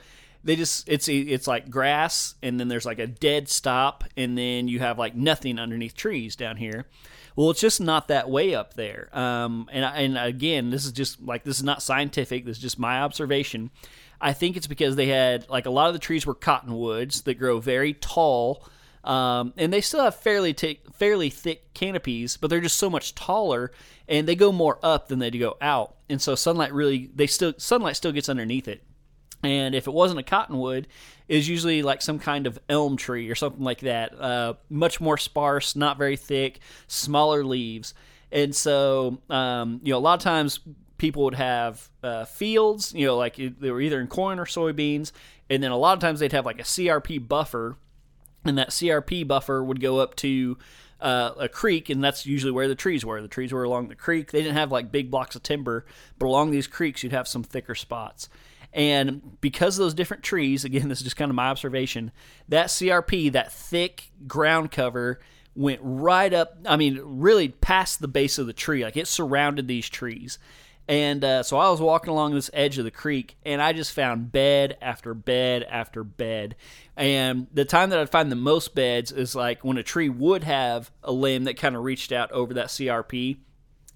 [0.46, 4.68] they just it's it's like grass, and then there's like a dead stop, and then
[4.68, 6.86] you have like nothing underneath trees down here.
[7.34, 9.10] Well, it's just not that way up there.
[9.12, 12.44] Um, and and again, this is just like this is not scientific.
[12.44, 13.70] This is just my observation.
[14.20, 17.34] I think it's because they had like a lot of the trees were cottonwoods that
[17.34, 18.64] grow very tall.
[19.06, 23.14] Um, and they still have fairly t- fairly thick canopies, but they're just so much
[23.14, 23.70] taller,
[24.08, 27.54] and they go more up than they go out, and so sunlight really they still
[27.56, 28.82] sunlight still gets underneath it.
[29.42, 30.88] And if it wasn't a cottonwood,
[31.28, 34.18] is usually like some kind of elm tree or something like that.
[34.18, 37.94] Uh, much more sparse, not very thick, smaller leaves.
[38.32, 40.60] And so, um, you know, a lot of times
[40.98, 45.12] people would have uh, fields, you know, like they were either in corn or soybeans.
[45.48, 47.76] And then a lot of times they'd have like a CRP buffer.
[48.48, 50.58] And that CRP buffer would go up to
[51.00, 53.20] uh, a creek, and that's usually where the trees were.
[53.20, 54.32] The trees were along the creek.
[54.32, 55.84] They didn't have like big blocks of timber,
[56.18, 58.28] but along these creeks, you'd have some thicker spots.
[58.72, 62.12] And because of those different trees, again, this is just kind of my observation,
[62.48, 65.20] that CRP, that thick ground cover,
[65.54, 68.84] went right up, I mean, really past the base of the tree.
[68.84, 70.38] Like it surrounded these trees.
[70.88, 73.92] And uh, so I was walking along this edge of the creek, and I just
[73.92, 76.54] found bed after bed after bed.
[76.96, 80.44] And the time that I'd find the most beds is like when a tree would
[80.44, 83.38] have a limb that kind of reached out over that CRP.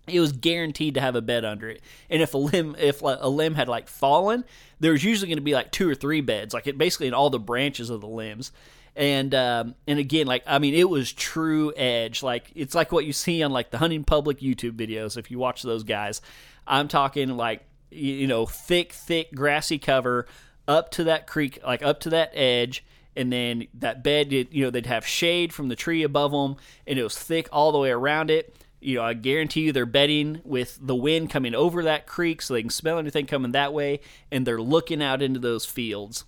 [0.09, 1.81] It was guaranteed to have a bed under it.
[2.09, 4.44] And if a limb, if a limb had like fallen,
[4.81, 7.14] there was usually going to be like two or three beds, like it basically in
[7.14, 8.50] all the branches of the limbs
[8.96, 13.05] and um, and again like i mean it was true edge like it's like what
[13.05, 16.20] you see on like the hunting public youtube videos if you watch those guys
[16.70, 20.26] I'm talking like you know thick, thick grassy cover
[20.66, 22.85] up to that creek, like up to that edge,
[23.16, 26.56] and then that bed, you know, they'd have shade from the tree above them,
[26.87, 28.56] and it was thick all the way around it.
[28.80, 32.54] You know, I guarantee you they're bedding with the wind coming over that creek so
[32.54, 36.24] they can smell anything coming that way, and they're looking out into those fields.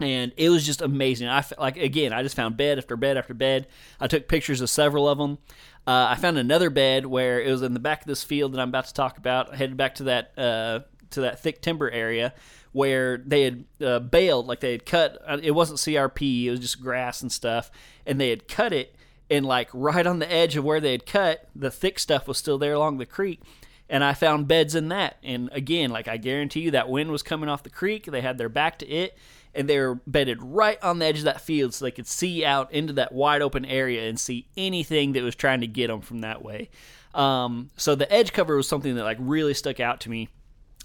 [0.00, 1.28] And it was just amazing.
[1.28, 3.66] I like again, I just found bed after bed after bed.
[4.00, 5.38] I took pictures of several of them.
[5.86, 8.60] Uh, I found another bed where it was in the back of this field that
[8.60, 9.52] I'm about to talk about.
[9.52, 12.32] I headed back to that uh, to that thick timber area
[12.72, 15.18] where they had uh, baled, like they had cut.
[15.26, 17.70] Uh, it wasn't CRP; it was just grass and stuff,
[18.06, 18.96] and they had cut it.
[19.30, 22.38] And like right on the edge of where they had cut, the thick stuff was
[22.38, 23.40] still there along the creek.
[23.88, 25.18] And I found beds in that.
[25.22, 28.06] And again, like I guarantee you, that wind was coming off the creek.
[28.06, 29.16] They had their back to it,
[29.54, 32.44] and they were bedded right on the edge of that field so they could see
[32.44, 36.00] out into that wide open area and see anything that was trying to get them
[36.00, 36.70] from that way.
[37.14, 40.28] Um, so the edge cover was something that like really stuck out to me,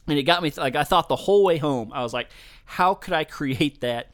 [0.08, 2.30] and it got me like I thought the whole way home I was like,
[2.66, 4.12] how could I create that?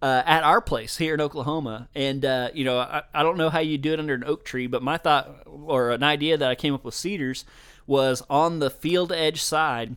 [0.00, 1.88] Uh, at our place here in Oklahoma.
[1.92, 4.44] And, uh, you know, I, I, don't know how you do it under an oak
[4.44, 7.44] tree, but my thought or an idea that I came up with cedars
[7.84, 9.96] was on the field edge side,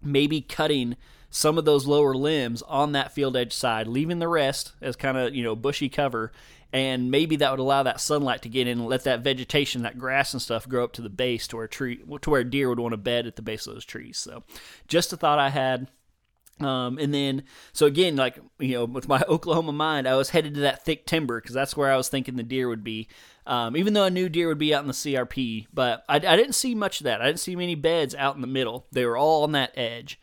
[0.00, 0.96] maybe cutting
[1.34, 5.16] some of those lower limbs on that field edge side, leaving the rest as kind
[5.16, 6.30] of, you know, bushy cover.
[6.74, 9.98] And maybe that would allow that sunlight to get in and let that vegetation, that
[9.98, 12.78] grass and stuff, grow up to the base to where tree to where deer would
[12.78, 14.18] want to bed at the base of those trees.
[14.18, 14.44] So,
[14.86, 15.88] just a thought I had.
[16.60, 20.54] Um, and then, so again, like, you know, with my Oklahoma mind, I was headed
[20.54, 23.08] to that thick timber because that's where I was thinking the deer would be.
[23.46, 26.36] Um, even though I knew deer would be out in the CRP, but I, I
[26.36, 27.22] didn't see much of that.
[27.22, 28.86] I didn't see many beds out in the middle.
[28.92, 30.20] They were all on that edge.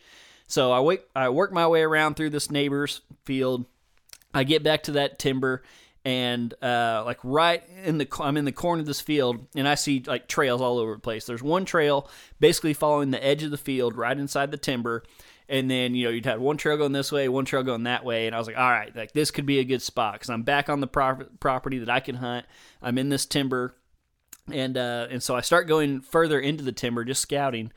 [0.49, 3.65] So I wait, I work my way around through this neighbor's field.
[4.33, 5.61] I get back to that timber,
[6.03, 9.75] and uh, like right in the I'm in the corner of this field, and I
[9.75, 11.25] see like trails all over the place.
[11.25, 12.09] There's one trail
[12.39, 15.03] basically following the edge of the field, right inside the timber,
[15.47, 18.03] and then you know you'd have one trail going this way, one trail going that
[18.03, 20.31] way, and I was like, all right, like this could be a good spot because
[20.31, 22.47] I'm back on the pro- property that I can hunt.
[22.81, 23.75] I'm in this timber,
[24.51, 27.71] and uh, and so I start going further into the timber, just scouting,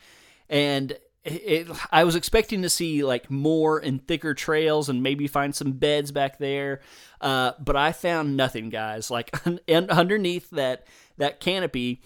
[0.49, 5.55] and it, I was expecting to see like more and thicker trails and maybe find
[5.55, 6.81] some beds back there,
[7.21, 9.11] uh, but I found nothing, guys.
[9.11, 9.31] Like
[9.69, 10.87] and underneath that
[11.19, 12.03] that canopy,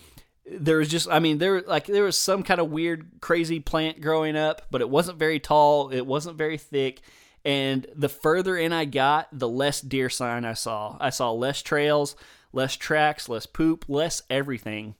[0.47, 4.01] there was just I mean there like there was some kind of weird crazy plant
[4.01, 5.91] growing up, but it wasn't very tall.
[5.91, 7.01] It wasn't very thick.
[7.45, 10.97] And the further in I got, the less deer sign I saw.
[11.01, 12.17] I saw less trails,
[12.53, 14.97] less tracks, less poop, less everything.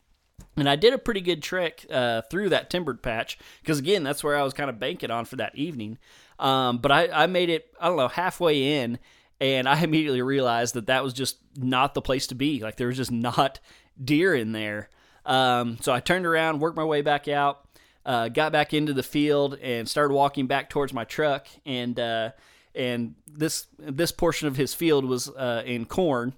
[0.57, 4.25] And I did a pretty good trek uh, through that timbered patch because, again, that's
[4.25, 5.99] where I was kind of banking on for that evening.
[6.39, 8.99] Um, but I, I made it, I don't know, halfway in,
[9.41, 12.61] and I immediately realized that that was just not the place to be.
[12.61, 13.61] Like, there was just not
[14.03, 14.89] deer in there.
[15.27, 17.67] Um, so I turned around, worked my way back out,
[18.07, 21.49] uh, got back into the field, and started walking back towards my truck.
[21.67, 22.31] And uh,
[22.75, 26.35] and this this portion of his field was uh, in corn,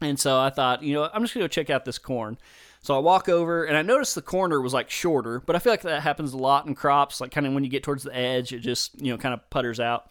[0.00, 2.36] and so I thought, you know, I'm just gonna go check out this corn.
[2.82, 5.72] So I walk over and I notice the corner was like shorter, but I feel
[5.72, 7.20] like that happens a lot in crops.
[7.20, 9.48] Like kind of when you get towards the edge, it just you know kind of
[9.50, 10.10] putters out.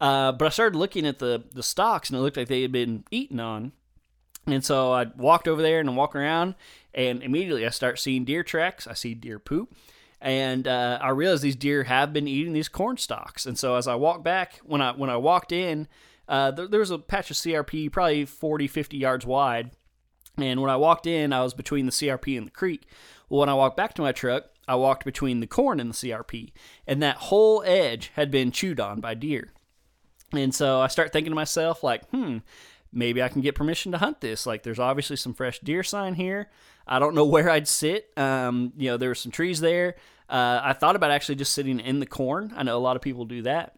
[0.00, 2.72] Uh, but I started looking at the the stalks and it looked like they had
[2.72, 3.72] been eaten on.
[4.46, 6.56] And so I walked over there and I walk around,
[6.94, 8.86] and immediately I start seeing deer tracks.
[8.86, 9.72] I see deer poop,
[10.20, 13.46] and uh, I realize these deer have been eating these corn stalks.
[13.46, 15.86] And so as I walk back, when I when I walked in,
[16.26, 19.70] uh, there, there was a patch of CRP probably 40, 50 yards wide
[20.36, 22.86] and when I walked in, I was between the CRP and the creek.
[23.28, 25.94] Well, when I walked back to my truck, I walked between the corn and the
[25.94, 26.52] CRP,
[26.86, 29.52] and that whole edge had been chewed on by deer.
[30.32, 32.38] And so I start thinking to myself, like, hmm,
[32.92, 34.46] maybe I can get permission to hunt this.
[34.46, 36.50] Like, there's obviously some fresh deer sign here.
[36.86, 38.10] I don't know where I'd sit.
[38.16, 39.96] Um, you know, there were some trees there.
[40.28, 42.52] Uh, I thought about actually just sitting in the corn.
[42.56, 43.74] I know a lot of people do that.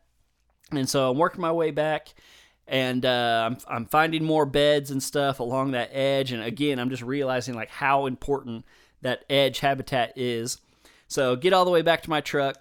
[0.71, 2.15] And so I'm working my way back
[2.73, 6.91] and uh, I'm, I'm finding more beds and stuff along that edge and again i'm
[6.91, 8.65] just realizing like how important
[9.03, 10.59] that edge habitat is
[11.13, 12.57] so get all the way back to my truck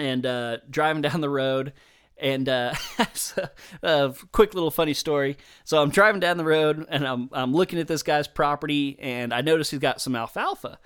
[0.00, 1.72] and uh, driving down the road.
[2.20, 2.74] And uh,
[3.82, 5.36] a quick little funny story.
[5.64, 9.32] So I'm driving down the road and I'm I'm looking at this guy's property and
[9.32, 10.80] I notice he's got some alfalfa.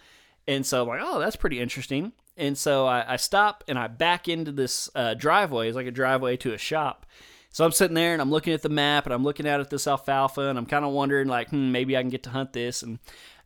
[0.47, 2.12] And so I'm like, oh, that's pretty interesting.
[2.36, 5.68] And so I, I stop and I back into this uh, driveway.
[5.68, 7.07] It's like a driveway to a shop.
[7.53, 9.70] So I'm sitting there and I'm looking at the map and I'm looking out at
[9.70, 12.53] this alfalfa and I'm kind of wondering like, hmm, maybe I can get to hunt
[12.53, 12.98] this and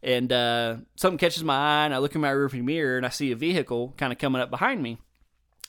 [0.03, 3.09] and uh, something catches my eye and I look in my rearview mirror and I
[3.09, 4.99] see a vehicle kind of coming up behind me.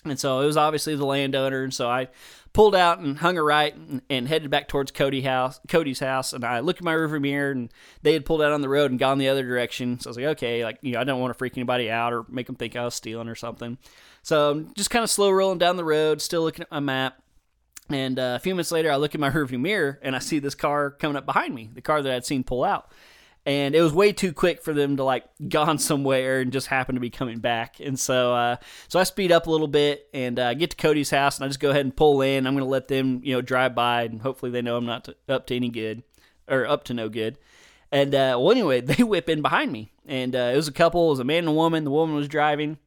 [0.09, 2.09] And so it was obviously the landowner, and so I
[2.53, 6.33] pulled out and hung a right and, and, headed back towards Cody house, Cody's house.
[6.33, 7.69] And I looked in my rearview mirror, and
[8.01, 9.99] they had pulled out on the road and gone the other direction.
[9.99, 12.13] So I was like, okay, like you know, I don't want to freak anybody out
[12.13, 13.77] or make them think I was stealing or something.
[14.23, 17.21] So I'm just kind of slow rolling down the road, still looking at my map.
[17.89, 20.39] And uh, a few minutes later, I look in my rearview mirror and I see
[20.39, 22.91] this car coming up behind me, the car that I'd seen pull out
[23.47, 26.95] and it was way too quick for them to like gone somewhere and just happen
[26.95, 27.79] to be coming back.
[27.79, 28.57] And so, uh,
[28.89, 31.47] so I speed up a little bit and uh, get to Cody's house, and I
[31.47, 32.45] just go ahead and pull in.
[32.45, 35.05] I'm going to let them, you know, drive by, and hopefully they know I'm not
[35.05, 36.03] to, up to any good
[36.49, 37.37] or up to no good.
[37.89, 41.07] And uh, well, anyway, they whip in behind me, and uh, it was a couple.
[41.07, 41.85] It was a man and a woman.
[41.85, 42.77] The woman was driving.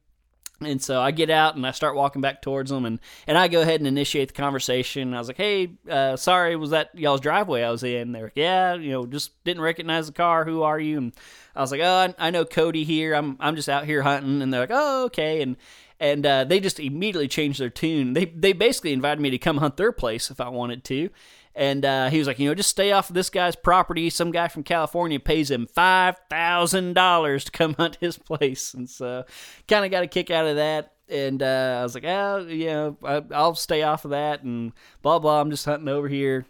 [0.61, 3.47] And so I get out and I start walking back towards them, and, and I
[3.47, 5.13] go ahead and initiate the conversation.
[5.13, 8.35] I was like, "Hey, uh, sorry, was that y'all's driveway I was in?" They're like,
[8.35, 10.45] "Yeah, you know, just didn't recognize the car.
[10.45, 11.13] Who are you?" And
[11.55, 13.13] I was like, "Oh, I, I know Cody here.
[13.13, 15.57] I'm I'm just out here hunting." And they're like, "Oh, okay." And
[15.99, 18.13] and uh, they just immediately changed their tune.
[18.13, 21.09] They they basically invited me to come hunt their place if I wanted to.
[21.55, 24.09] And uh, he was like, you know, just stay off of this guy's property.
[24.09, 28.89] Some guy from California pays him five thousand dollars to come hunt his place, and
[28.89, 29.25] so
[29.67, 30.93] kind of got a kick out of that.
[31.09, 34.71] And uh, I was like, oh, you know, I, will stay off of that, and
[35.01, 35.41] blah blah.
[35.41, 36.45] I'm just hunting over here,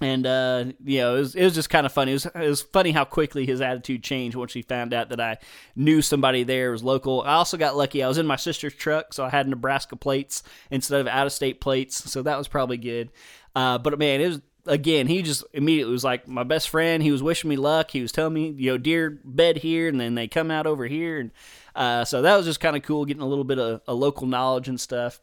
[0.00, 2.12] and uh, you know, it was, it was just kind of funny.
[2.12, 5.20] It was, it was funny how quickly his attitude changed once he found out that
[5.20, 5.36] I
[5.76, 7.22] knew somebody there was local.
[7.22, 8.02] I also got lucky.
[8.02, 11.32] I was in my sister's truck, so I had Nebraska plates instead of out of
[11.32, 13.10] state plates, so that was probably good.
[13.54, 17.02] Uh, but man, it was again, he just immediately was like my best friend.
[17.02, 17.90] He was wishing me luck.
[17.90, 20.86] He was telling me, you know, deer bed here, and then they come out over
[20.86, 21.30] here, and
[21.74, 24.26] uh, so that was just kind of cool, getting a little bit of a local
[24.26, 25.20] knowledge and stuff.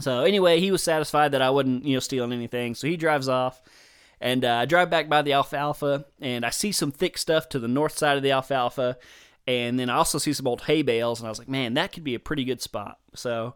[0.00, 2.74] So anyway, he was satisfied that I wasn't, you know, stealing anything.
[2.74, 3.60] So he drives off,
[4.20, 7.58] and uh, I drive back by the alfalfa, and I see some thick stuff to
[7.58, 8.96] the north side of the alfalfa,
[9.46, 11.92] and then I also see some old hay bales, and I was like, man, that
[11.92, 12.98] could be a pretty good spot.
[13.14, 13.54] So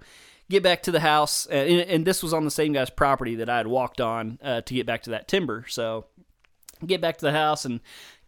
[0.52, 3.48] get back to the house, and, and, this was on the same guy's property that
[3.48, 5.64] I had walked on uh, to get back to that timber.
[5.68, 6.04] So
[6.86, 7.80] get back to the house, and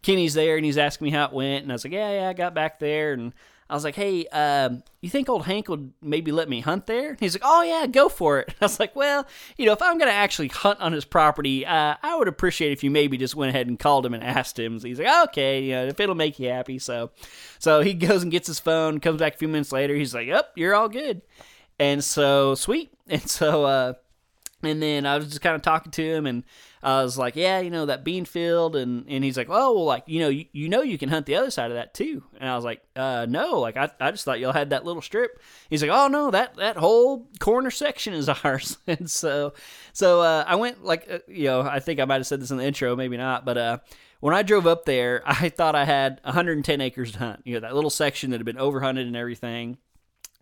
[0.03, 2.29] Kenny's there, and he's asking me how it went, and I was like, yeah, yeah,
[2.29, 3.35] I got back there, and
[3.69, 7.17] I was like, hey, um, you think old Hank would maybe let me hunt there?
[7.21, 8.55] he's like, oh yeah, go for it.
[8.61, 11.97] I was like, well, you know, if I'm gonna actually hunt on his property, uh,
[12.03, 14.79] I would appreciate if you maybe just went ahead and called him and asked him.
[14.79, 16.79] So he's like, okay, you know, if it'll make you happy.
[16.79, 17.11] So,
[17.59, 19.95] so he goes and gets his phone, comes back a few minutes later.
[19.95, 21.23] He's like, yep, you're all good.
[21.79, 22.91] And so sweet.
[23.07, 23.93] And so uh
[24.63, 26.43] and then I was just kind of talking to him and
[26.83, 28.77] I was like, yeah, you know, that bean field.
[28.77, 31.27] And, and he's like, oh, well, like, you know, you, you know, you can hunt
[31.27, 32.23] the other side of that too.
[32.39, 35.03] And I was like, uh, no, like, I, I just thought y'all had that little
[35.03, 35.41] strip.
[35.71, 38.77] He's like, oh, no, that, that whole corner section is ours.
[38.87, 39.55] and so,
[39.93, 42.51] so, uh, I went like, uh, you know, I think I might have said this
[42.51, 43.79] in the intro, maybe not, but, uh,
[44.21, 47.61] when I drove up there, I thought I had 110 acres to hunt, you know,
[47.61, 49.77] that little section that had been overhunted and everything.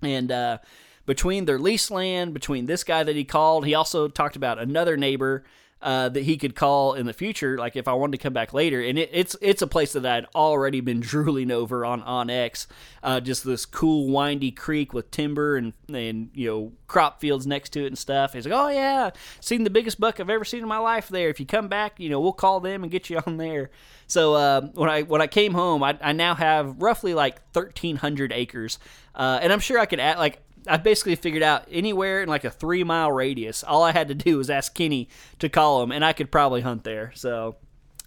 [0.03, 0.59] And, uh,
[1.07, 4.97] between their lease land, between this guy that he called, he also talked about another
[4.97, 5.45] neighbor
[5.83, 8.55] uh, that he could call in the future, like if I wanted to come back
[8.55, 8.81] later.
[8.81, 12.69] And it, it's it's a place that I'd already been drooling over on onX,
[13.03, 17.71] uh, just this cool windy creek with timber and and you know crop fields next
[17.71, 18.33] to it and stuff.
[18.33, 21.29] He's like, oh yeah, seen the biggest buck I've ever seen in my life there.
[21.29, 23.71] If you come back, you know we'll call them and get you on there.
[24.07, 28.33] So uh, when I when I came home, I, I now have roughly like 1,300
[28.33, 28.79] acres,
[29.17, 32.45] uh, and I'm sure I could add like I basically figured out anywhere in like
[32.45, 33.65] a three mile radius.
[33.65, 35.09] All I had to do was ask Kenny
[35.39, 37.13] to call him, and I could probably hunt there.
[37.15, 37.57] So,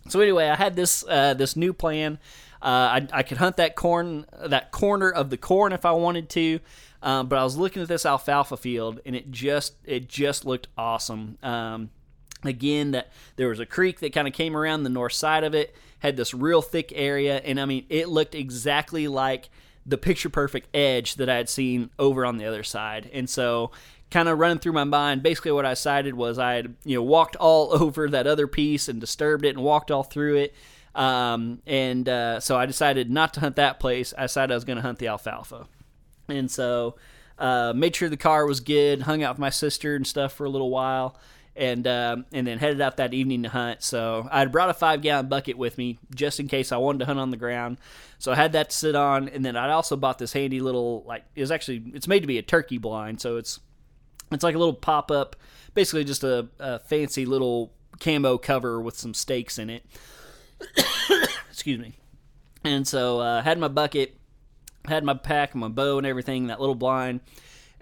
[0.07, 2.19] so anyway, I had this uh, this new plan.
[2.61, 6.29] Uh, I, I could hunt that corn, that corner of the corn if I wanted
[6.31, 6.59] to,
[7.03, 10.67] um, but I was looking at this alfalfa field, and it just it just looked
[10.77, 11.37] awesome.
[11.43, 11.89] Um,
[12.43, 15.53] again, that there was a creek that kind of came around the north side of
[15.53, 19.49] it, had this real thick area, and I mean, it looked exactly like
[19.85, 23.09] the picture perfect edge that I had seen over on the other side.
[23.13, 23.71] And so
[24.09, 27.03] kind of running through my mind, basically what I decided was I had, you know,
[27.03, 30.55] walked all over that other piece and disturbed it and walked all through it.
[30.95, 34.13] Um, and uh, so I decided not to hunt that place.
[34.17, 35.67] I decided I was going to hunt the alfalfa.
[36.29, 36.95] And so
[37.37, 40.45] uh, made sure the car was good, hung out with my sister and stuff for
[40.45, 41.17] a little while.
[41.55, 43.81] And um, and then headed out that evening to hunt.
[43.81, 46.99] So I had brought a five gallon bucket with me just in case I wanted
[46.99, 47.77] to hunt on the ground.
[48.19, 51.03] So I had that to sit on, and then I also bought this handy little
[51.05, 53.59] like it's actually it's made to be a turkey blind, so it's
[54.31, 55.35] it's like a little pop up,
[55.73, 59.85] basically just a, a fancy little camo cover with some stakes in it.
[61.49, 61.93] Excuse me.
[62.63, 64.17] And so I uh, had my bucket,
[64.85, 67.19] had my pack, and my bow, and everything, that little blind.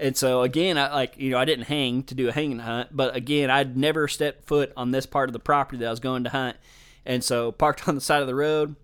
[0.04, 2.90] And so again, I like you know I didn't hang to do a hanging hunt,
[2.92, 6.02] but again I'd never stepped foot on this part of the property that I was
[6.02, 6.58] going to hunt,
[7.06, 8.76] and so parked on the side of the road,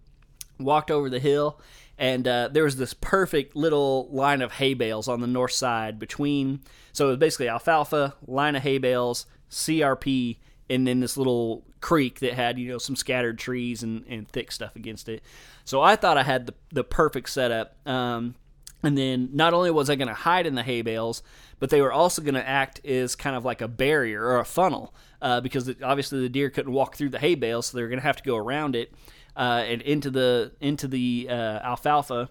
[0.57, 1.59] walked over the hill,
[1.97, 5.99] and uh, there was this perfect little line of hay bales on the north side
[5.99, 6.61] between.
[6.93, 10.37] So it was basically alfalfa, line of hay bales, CRP,
[10.69, 14.53] and then this little creek that had you know some scattered trees and, and thick
[14.53, 15.21] stuff against it.
[15.65, 17.75] So I thought I had the the perfect setup.
[17.85, 18.35] Um,
[18.83, 21.21] and then not only was I going to hide in the hay bales,
[21.59, 24.45] but they were also going to act as kind of like a barrier or a
[24.45, 27.89] funnel uh, because obviously the deer couldn't walk through the hay bales, so they were
[27.89, 28.93] going to have to go around it
[29.35, 32.29] uh, and into the into the uh, alfalfa.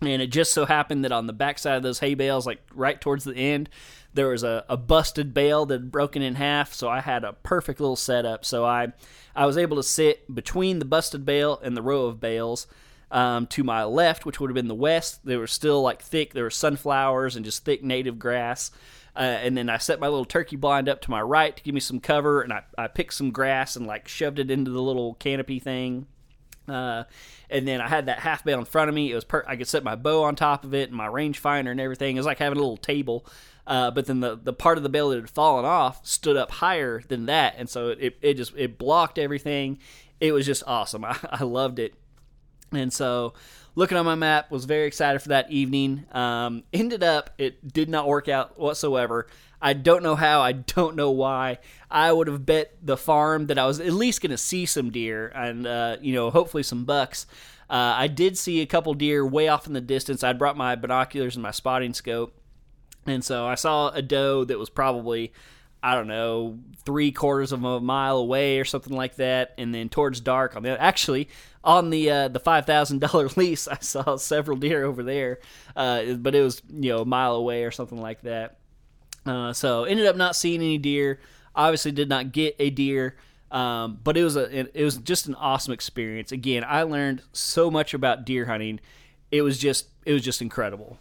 [0.00, 3.00] And it just so happened that on the backside of those hay bales, like right
[3.00, 3.68] towards the end,
[4.14, 6.74] there was a, a busted bale that had broken in half.
[6.74, 8.44] So I had a perfect little setup.
[8.44, 8.92] So I
[9.36, 12.66] I was able to sit between the busted bale and the row of bales
[13.12, 16.32] um, to my left, which would have been the west, there were still like thick,
[16.32, 18.72] there were sunflowers and just thick native grass.
[19.14, 21.74] Uh, and then I set my little turkey blind up to my right to give
[21.74, 24.80] me some cover, and I, I picked some grass and like shoved it into the
[24.80, 26.06] little canopy thing.
[26.66, 27.04] Uh,
[27.50, 29.12] and then I had that half bale in front of me.
[29.12, 31.70] It was per- I could set my bow on top of it and my rangefinder
[31.70, 32.16] and everything.
[32.16, 33.26] It was like having a little table.
[33.66, 36.50] Uh, but then the, the part of the bale that had fallen off stood up
[36.50, 39.78] higher than that, and so it, it just it blocked everything.
[40.18, 41.04] It was just awesome.
[41.04, 41.94] I, I loved it.
[42.72, 43.34] And so,
[43.74, 46.04] looking on my map, was very excited for that evening.
[46.12, 49.26] Um, ended up, it did not work out whatsoever.
[49.60, 50.40] I don't know how.
[50.40, 51.58] I don't know why.
[51.90, 54.90] I would have bet the farm that I was at least going to see some
[54.90, 57.26] deer and, uh, you know, hopefully some bucks.
[57.70, 60.24] Uh, I did see a couple deer way off in the distance.
[60.24, 62.34] I'd brought my binoculars and my spotting scope.
[63.06, 65.32] And so I saw a doe that was probably,
[65.82, 69.54] I don't know, three quarters of a mile away or something like that.
[69.58, 71.28] And then towards dark on the actually
[71.64, 75.40] on the uh, the five thousand dollar lease, I saw several deer over there,
[75.74, 78.58] uh, but it was you know a mile away or something like that.
[79.24, 81.20] Uh, so ended up not seeing any deer.
[81.54, 83.16] Obviously, did not get a deer.
[83.50, 86.32] Um, but it was a it was just an awesome experience.
[86.32, 88.80] Again, I learned so much about deer hunting.
[89.30, 90.98] It was just it was just incredible.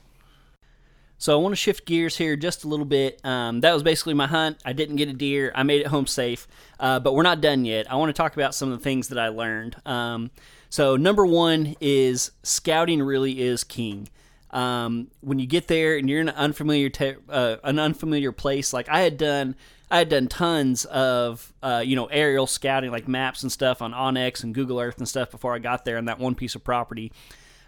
[1.22, 3.24] So I want to shift gears here just a little bit.
[3.24, 4.58] Um, that was basically my hunt.
[4.66, 5.52] I didn't get a deer.
[5.54, 6.48] I made it home safe,
[6.80, 7.92] uh, but we're not done yet.
[7.92, 9.76] I want to talk about some of the things that I learned.
[9.86, 10.32] Um,
[10.72, 14.10] so number one is scouting really is king.
[14.50, 18.74] Um, when you get there and you're in an unfamiliar te- uh, an unfamiliar place,
[18.74, 19.56] like I had done,
[19.92, 23.94] I had done tons of uh, you know aerial scouting, like maps and stuff on
[23.94, 26.64] onX and Google Earth and stuff before I got there on that one piece of
[26.64, 27.12] property.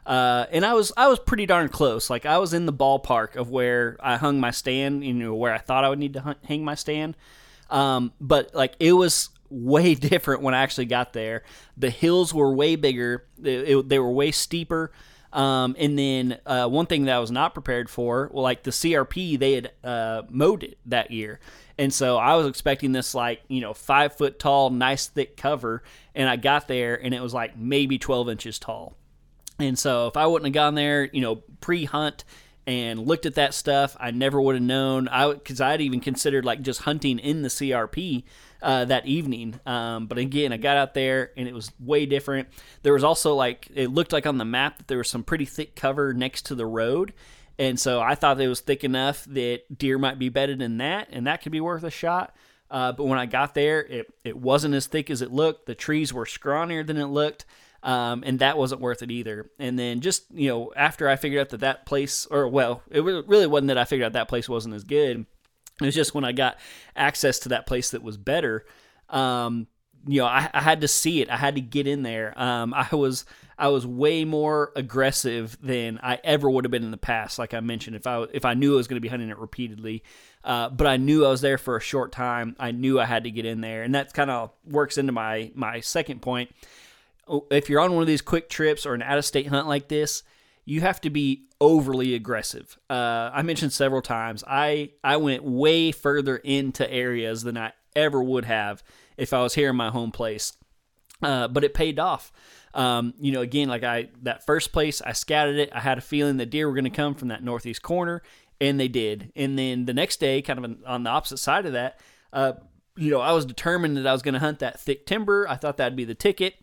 [0.05, 2.09] Uh, and I was I was pretty darn close.
[2.09, 5.53] Like I was in the ballpark of where I hung my stand, you know, where
[5.53, 7.15] I thought I would need to hang my stand.
[7.69, 11.43] Um, but like it was way different when I actually got there.
[11.77, 13.25] The hills were way bigger.
[13.41, 14.91] It, it, they were way steeper.
[15.31, 18.69] Um, and then uh, one thing that I was not prepared for, well, like the
[18.69, 21.39] CRP, they had uh, mowed it that year.
[21.75, 25.81] And so I was expecting this like, you know, five foot tall, nice thick cover.
[26.13, 28.95] And I got there and it was like maybe 12 inches tall.
[29.59, 32.23] And so if I wouldn't have gone there, you know, pre hunt
[32.65, 35.07] and looked at that stuff, I never would have known.
[35.07, 38.23] I because I'd even considered like just hunting in the CRP
[38.61, 39.59] uh, that evening.
[39.65, 42.47] Um, but again, I got out there and it was way different.
[42.81, 45.45] There was also like it looked like on the map that there was some pretty
[45.45, 47.13] thick cover next to the road.
[47.59, 51.09] And so I thought it was thick enough that deer might be bedded in that,
[51.11, 52.35] and that could be worth a shot.
[52.71, 55.67] Uh, but when I got there, it, it wasn't as thick as it looked.
[55.67, 57.45] The trees were scrawnier than it looked
[57.83, 59.51] um, and that wasn't worth it either.
[59.59, 63.03] And then just you know after I figured out that that place, or well, it
[63.03, 65.25] really wasn't that I figured out that place wasn't as good.
[65.81, 66.57] It was just when I got
[66.95, 68.65] access to that place that was better.
[69.09, 69.67] Um,
[70.05, 71.29] you know, I, I, had to see it.
[71.29, 72.39] I had to get in there.
[72.39, 73.25] Um, I was
[73.57, 77.37] I was way more aggressive than I ever would have been in the past.
[77.37, 79.37] Like I mentioned, if I if I knew I was going to be hunting it
[79.37, 80.03] repeatedly,
[80.43, 82.55] uh, but I knew I was there for a short time.
[82.59, 85.51] I knew I had to get in there, and that kind of works into my
[85.53, 86.53] my second point.
[87.27, 89.67] Oh, if you're on one of these quick trips or an out of state hunt
[89.67, 90.23] like this,
[90.65, 92.77] you have to be overly aggressive.
[92.89, 98.21] Uh, I mentioned several times I I went way further into areas than I ever
[98.21, 98.83] would have
[99.17, 100.53] if I was here in my home place,
[101.21, 102.31] uh, but it paid off.
[102.73, 106.01] Um, you know, again, like I that first place I scouted it, I had a
[106.01, 108.21] feeling the deer were going to come from that northeast corner,
[108.59, 109.31] and they did.
[109.35, 111.99] And then the next day, kind of on the opposite side of that,
[112.31, 112.53] uh,
[112.97, 115.47] you know, I was determined that I was going to hunt that thick timber.
[115.47, 116.55] I thought that'd be the ticket.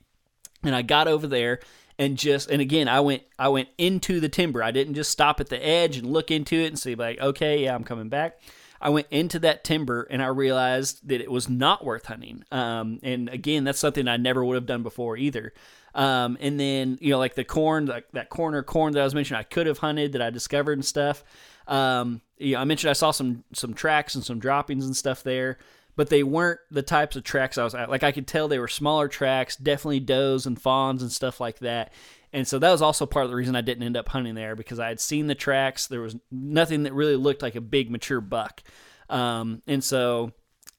[0.62, 1.60] And I got over there
[2.00, 4.62] and just and again I went I went into the timber.
[4.62, 7.64] I didn't just stop at the edge and look into it and see like, okay,
[7.64, 8.40] yeah, I'm coming back.
[8.80, 12.44] I went into that timber and I realized that it was not worth hunting.
[12.50, 15.52] Um, and again, that's something I never would have done before either.
[15.94, 19.14] Um, and then you know, like the corn, like that corner corn that I was
[19.14, 21.22] mentioning, I could have hunted that I discovered and stuff.
[21.66, 25.22] Um, you know, I mentioned I saw some some tracks and some droppings and stuff
[25.22, 25.58] there
[26.00, 27.90] but they weren't the types of tracks I was at.
[27.90, 31.58] Like I could tell they were smaller tracks, definitely does and fawns and stuff like
[31.58, 31.92] that.
[32.32, 34.56] And so that was also part of the reason I didn't end up hunting there
[34.56, 35.88] because I had seen the tracks.
[35.88, 38.62] There was nothing that really looked like a big mature buck.
[39.10, 40.32] Um, and so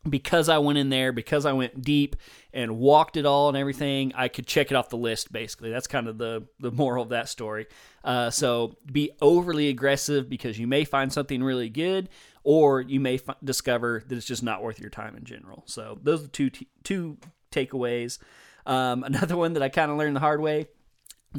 [0.09, 2.15] because I went in there, because I went deep
[2.51, 5.31] and walked it all and everything, I could check it off the list.
[5.31, 7.67] Basically, that's kind of the the moral of that story.
[8.03, 12.09] Uh, so be overly aggressive because you may find something really good,
[12.43, 15.63] or you may f- discover that it's just not worth your time in general.
[15.65, 17.17] So those are two t- two
[17.51, 18.19] takeaways.
[18.65, 20.67] Um, another one that I kind of learned the hard way: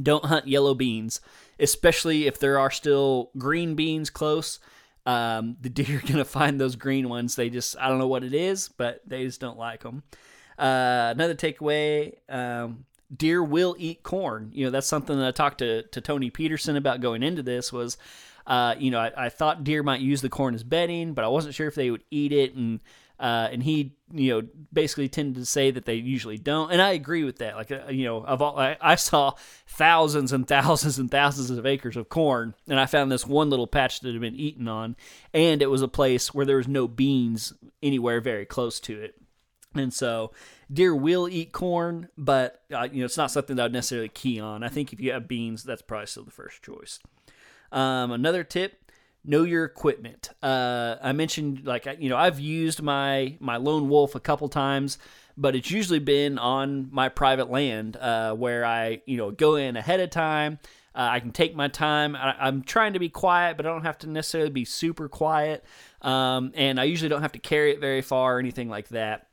[0.01, 1.21] don't hunt yellow beans,
[1.59, 4.59] especially if there are still green beans close.
[5.05, 7.35] Um, the deer are gonna find those green ones.
[7.35, 10.03] They just I don't know what it is, but they just don't like them.
[10.59, 12.85] Uh, another takeaway: um,
[13.15, 14.51] deer will eat corn.
[14.53, 17.73] You know that's something that I talked to to Tony Peterson about going into this
[17.73, 17.97] was
[18.47, 21.29] uh, you know, I, I, thought deer might use the corn as bedding, but I
[21.29, 22.55] wasn't sure if they would eat it.
[22.55, 22.81] And
[23.23, 26.73] uh, and he, you know, basically tended to say that they usually don't.
[26.73, 27.55] And I agree with that.
[27.55, 29.35] Like, uh, you know, of all, I, I, saw
[29.69, 33.69] thousands and thousands and thousands of acres of corn, and I found this one little
[33.69, 34.97] patch that had been eaten on,
[35.33, 39.15] and it was a place where there was no beans anywhere very close to it.
[39.73, 40.33] And so
[40.71, 44.41] deer will eat corn, but uh, you know it's not something that I'd necessarily key
[44.41, 44.65] on.
[44.65, 46.99] I think if you have beans, that's probably still the first choice.
[47.73, 48.93] Um, another tip:
[49.25, 50.31] know your equipment.
[50.43, 54.99] Uh, I mentioned like you know I've used my my lone wolf a couple times,
[55.37, 59.77] but it's usually been on my private land uh, where I you know go in
[59.77, 60.59] ahead of time.
[60.95, 62.15] Uh, I can take my time.
[62.15, 65.65] I, am trying to be quiet, but I don't have to necessarily be super quiet.
[66.03, 69.29] Um, and I usually don't have to carry it very far or anything like that.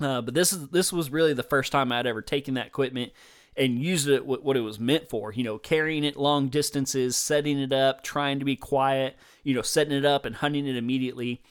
[0.00, 3.12] Uh, but this is this was really the first time I'd ever taken that equipment
[3.56, 5.32] and used it what it was meant for.
[5.32, 9.16] You know, carrying it long distances, setting it up, trying to be quiet.
[9.42, 11.42] You know, setting it up and hunting it immediately.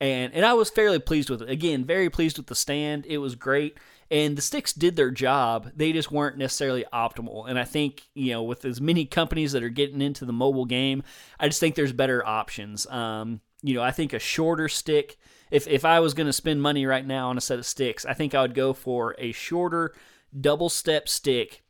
[0.00, 1.50] And and I was fairly pleased with it.
[1.50, 3.04] Again, very pleased with the stand.
[3.06, 3.76] It was great.
[4.12, 5.70] And the sticks did their job.
[5.76, 7.48] They just weren't necessarily optimal.
[7.48, 10.64] And I think, you know, with as many companies that are getting into the mobile
[10.64, 11.04] game,
[11.38, 12.88] I just think there's better options.
[12.88, 15.16] Um, you know, I think a shorter stick,
[15.52, 18.04] if, if I was going to spend money right now on a set of sticks,
[18.04, 19.94] I think I would go for a shorter,
[20.38, 21.62] double step stick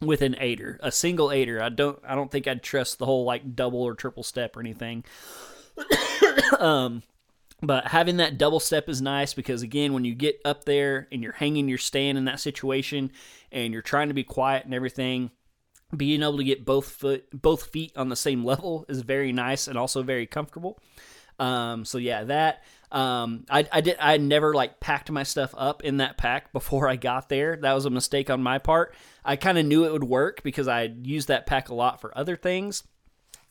[0.00, 1.62] with an aider, a single aider.
[1.62, 4.60] I don't I don't think I'd trust the whole like double or triple step or
[4.60, 5.04] anything.
[6.58, 7.02] um
[7.62, 11.22] but having that double step is nice because again when you get up there and
[11.22, 13.10] you're hanging your stand in that situation
[13.50, 15.30] and you're trying to be quiet and everything
[15.96, 19.68] being able to get both foot both feet on the same level is very nice
[19.68, 20.78] and also very comfortable
[21.38, 22.62] um, so yeah that
[22.92, 23.96] um, I, I did.
[24.00, 27.56] I never like packed my stuff up in that pack before I got there.
[27.56, 28.94] That was a mistake on my part.
[29.24, 32.16] I kind of knew it would work because I used that pack a lot for
[32.16, 32.84] other things.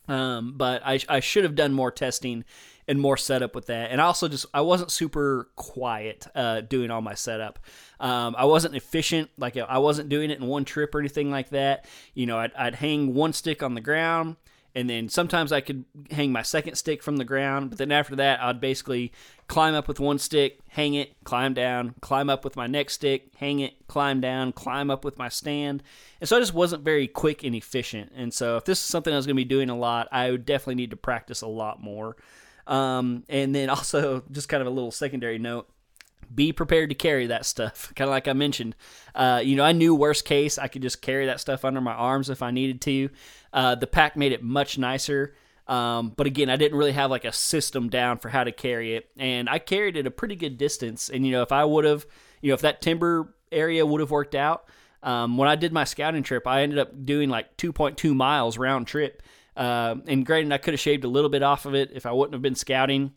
[0.08, 2.46] Um, but I, I should have done more testing
[2.88, 3.92] and more setup with that.
[3.92, 7.60] And also just I wasn't super quiet uh, doing all my setup.
[8.00, 9.32] Um, I wasn't efficient.
[9.38, 11.86] Like I wasn't doing it in one trip or anything like that.
[12.14, 14.38] You know, I'd, I'd hang one stick on the ground
[14.76, 18.16] and then sometimes I could hang my second stick from the ground, but then after
[18.18, 19.14] that, I'd basically
[19.48, 23.32] climb up with one stick, hang it, climb down, climb up with my next stick,
[23.38, 25.82] hang it, climb down, climb up with my stand.
[26.20, 28.12] And so I just wasn't very quick and efficient.
[28.16, 30.30] And so if this is something I was going to be doing a lot, I
[30.30, 32.18] would definitely need to practice a lot more.
[32.68, 35.70] Um, and then also, just kind of a little secondary note
[36.34, 37.94] be prepared to carry that stuff.
[37.96, 38.76] Kind of like I mentioned,
[39.14, 41.94] uh, you know, I knew worst case I could just carry that stuff under my
[41.94, 43.10] arms if I needed to.
[43.54, 45.34] Uh, the pack made it much nicer,
[45.68, 48.96] um, but again, I didn't really have like a system down for how to carry
[48.96, 51.10] it, and I carried it a pretty good distance.
[51.10, 52.06] And you know, if I would have,
[52.42, 54.66] you know, if that timber area would have worked out,
[55.02, 58.88] um, when I did my scouting trip, I ended up doing like 2.2 miles round
[58.88, 59.22] trip.
[59.56, 62.12] Uh, and granted, I could have shaved a little bit off of it if I
[62.12, 63.14] wouldn't have been scouting.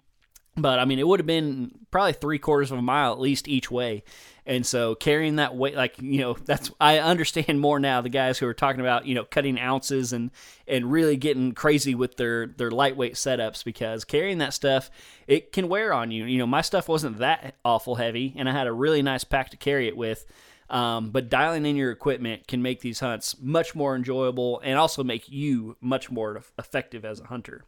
[0.58, 3.48] But I mean, it would have been probably three quarters of a mile at least
[3.48, 4.02] each way.
[4.48, 8.38] And so carrying that weight, like, you know, that's, I understand more now the guys
[8.38, 10.30] who are talking about, you know, cutting ounces and,
[10.66, 14.90] and really getting crazy with their, their lightweight setups because carrying that stuff,
[15.26, 16.24] it can wear on you.
[16.24, 19.50] You know, my stuff wasn't that awful heavy and I had a really nice pack
[19.50, 20.24] to carry it with.
[20.70, 25.02] Um, but dialing in your equipment can make these hunts much more enjoyable and also
[25.04, 27.64] make you much more effective as a hunter.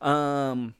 [0.00, 0.74] Um,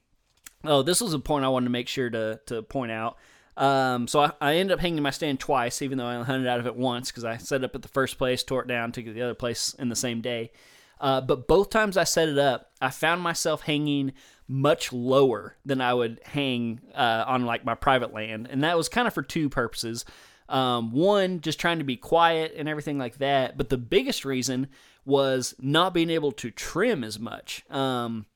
[0.65, 3.17] Oh, this was a point I wanted to make sure to to point out.
[3.57, 6.49] Um, so I, I ended up hanging my stand twice, even though I only hunted
[6.49, 8.69] out of it once because I set it up at the first place, tore it
[8.69, 10.53] down, took it to the other place in the same day.
[11.01, 14.13] Uh, but both times I set it up, I found myself hanging
[14.47, 18.89] much lower than I would hang uh, on like my private land, and that was
[18.89, 20.05] kind of for two purposes.
[20.49, 24.69] Um, one, just trying to be quiet and everything like that, but the biggest reason
[25.05, 27.65] was not being able to trim as much.
[27.71, 28.27] Um,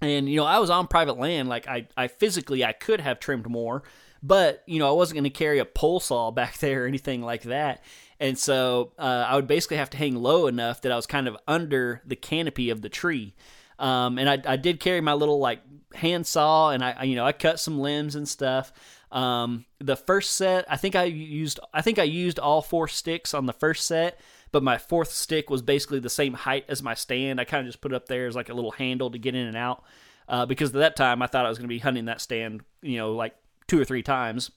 [0.00, 3.18] and you know, I was on private land, like I, I physically I could have
[3.20, 3.82] trimmed more,
[4.22, 7.22] but you know, I wasn't going to carry a pole saw back there or anything
[7.22, 7.82] like that.
[8.20, 11.28] And so uh, I would basically have to hang low enough that I was kind
[11.28, 13.34] of under the canopy of the tree.
[13.78, 15.60] Um, and I, I did carry my little like
[15.94, 18.72] hand saw, and I, you know, I cut some limbs and stuff.
[19.12, 23.34] Um, the first set, I think I used, I think I used all four sticks
[23.34, 24.20] on the first set,
[24.52, 27.40] but my fourth stick was basically the same height as my stand.
[27.40, 29.34] I kind of just put it up there as like a little handle to get
[29.34, 29.84] in and out.
[30.28, 32.62] Uh, because at that time I thought I was going to be hunting that stand,
[32.82, 33.34] you know, like
[33.66, 34.50] two or three times.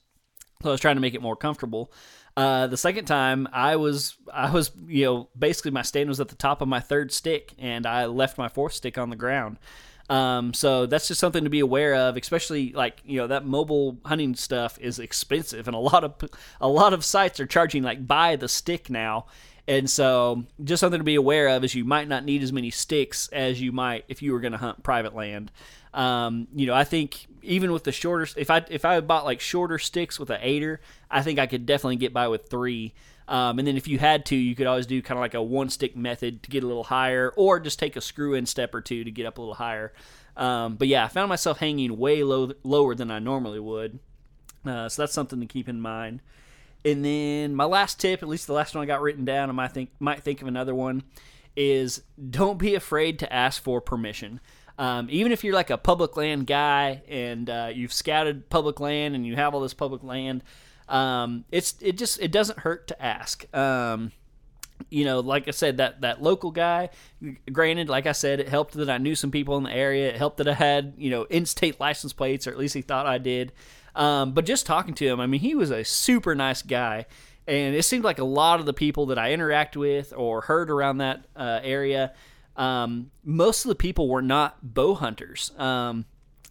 [0.62, 1.92] So I was trying to make it more comfortable.
[2.36, 6.28] Uh, the second time, I was I was you know basically my stand was at
[6.28, 9.58] the top of my third stick, and I left my fourth stick on the ground.
[10.08, 13.98] Um, so that's just something to be aware of, especially like you know that mobile
[14.04, 16.14] hunting stuff is expensive, and a lot of
[16.60, 19.26] a lot of sites are charging like by the stick now.
[19.68, 22.70] And so, just something to be aware of is you might not need as many
[22.70, 25.52] sticks as you might if you were going to hunt private land.
[25.94, 29.40] Um, you know, I think even with the shorter, if I if I bought like
[29.40, 32.94] shorter sticks with an aider, I think I could definitely get by with three.
[33.28, 35.42] Um, and then if you had to, you could always do kind of like a
[35.42, 38.74] one stick method to get a little higher, or just take a screw in step
[38.74, 39.92] or two to get up a little higher.
[40.36, 44.00] Um, but yeah, I found myself hanging way low, lower than I normally would.
[44.64, 46.20] Uh, so that's something to keep in mind.
[46.84, 49.52] And then my last tip, at least the last one I got written down, I
[49.52, 51.04] might think might think of another one,
[51.56, 54.40] is don't be afraid to ask for permission.
[54.78, 59.14] Um, even if you're like a public land guy and uh, you've scouted public land
[59.14, 60.42] and you have all this public land,
[60.88, 63.44] um, it's it just it doesn't hurt to ask.
[63.54, 64.12] Um,
[64.90, 66.90] you know, like I said, that that local guy.
[67.52, 70.08] Granted, like I said, it helped that I knew some people in the area.
[70.08, 73.06] It helped that I had you know in-state license plates, or at least he thought
[73.06, 73.52] I did.
[73.94, 77.06] Um, but just talking to him, I mean, he was a super nice guy.
[77.46, 80.70] And it seemed like a lot of the people that I interact with or heard
[80.70, 82.12] around that uh, area,
[82.56, 85.50] um, most of the people were not bow hunters.
[85.58, 86.04] Um,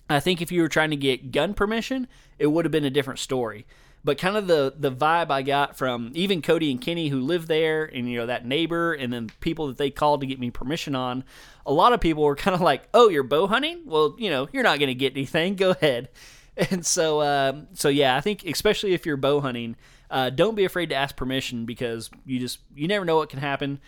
[0.10, 2.89] I think if you were trying to get gun permission, it would have been a
[2.89, 3.66] different story.
[4.04, 7.46] But kind of the the vibe I got from even Cody and Kenny who live
[7.46, 10.50] there, and you know that neighbor, and then people that they called to get me
[10.50, 11.24] permission on,
[11.68, 13.84] a lot of people were kind of like, "Oh, you're bow hunting?
[13.86, 15.56] Well, you know, you're not going to get anything.
[15.56, 16.10] Go ahead."
[16.70, 19.76] And so, um, so yeah, I think especially if you're bow hunting,
[20.10, 23.39] uh, don't be afraid to ask permission because you just you never know what can
[23.39, 23.80] happen.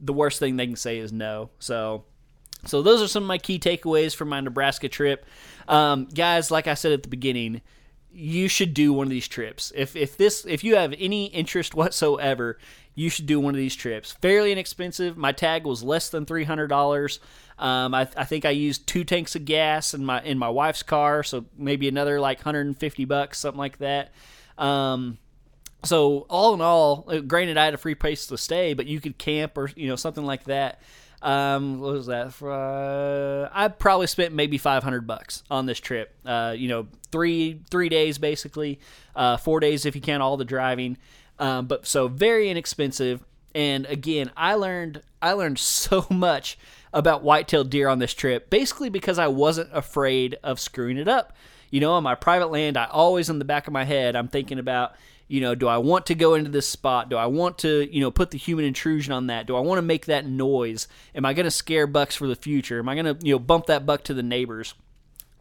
[0.00, 1.50] The worst thing they can say is no.
[1.58, 2.04] So,
[2.66, 5.24] so those are some of my key takeaways from my Nebraska trip,
[5.66, 6.50] um, guys.
[6.50, 7.62] Like I said at the beginning,
[8.12, 9.72] you should do one of these trips.
[9.74, 12.58] If if this if you have any interest whatsoever,
[12.94, 14.12] you should do one of these trips.
[14.12, 15.16] Fairly inexpensive.
[15.16, 17.20] My tag was less than three hundred dollars.
[17.58, 20.82] Um, I, I, think I used two tanks of gas in my in my wife's
[20.82, 24.12] car, so maybe another like 150 bucks, something like that.
[24.56, 25.18] Um,
[25.84, 28.98] so all in all, uh, granted, I had a free place to stay, but you
[28.98, 30.80] could camp or you know something like that.
[31.22, 32.32] Um, what was that?
[32.32, 36.14] For, uh, I probably spent maybe 500 bucks on this trip.
[36.24, 38.80] Uh, you know, three three days basically,
[39.14, 40.96] uh, four days if you count all the driving.
[41.38, 43.22] Um, but so very inexpensive.
[43.54, 46.58] And again, I learned I learned so much
[46.92, 51.36] about white-tailed deer on this trip, basically because I wasn't afraid of screwing it up.
[51.70, 54.26] You know, on my private land, I always in the back of my head, I'm
[54.26, 54.94] thinking about,
[55.30, 57.08] you know, do I want to go into this spot?
[57.08, 59.46] Do I want to, you know, put the human intrusion on that?
[59.46, 60.88] Do I want to make that noise?
[61.14, 62.80] Am I going to scare bucks for the future?
[62.80, 64.74] Am I going to, you know, bump that buck to the neighbors?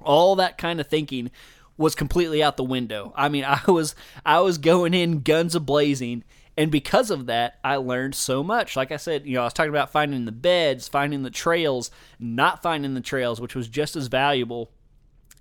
[0.02, 1.32] All that kind of thinking
[1.76, 3.14] was completely out the window.
[3.16, 6.24] I mean, I was I was going in guns a blazing
[6.60, 8.76] and because of that, I learned so much.
[8.76, 11.90] Like I said, you know, I was talking about finding the beds, finding the trails,
[12.20, 14.70] not finding the trails, which was just as valuable.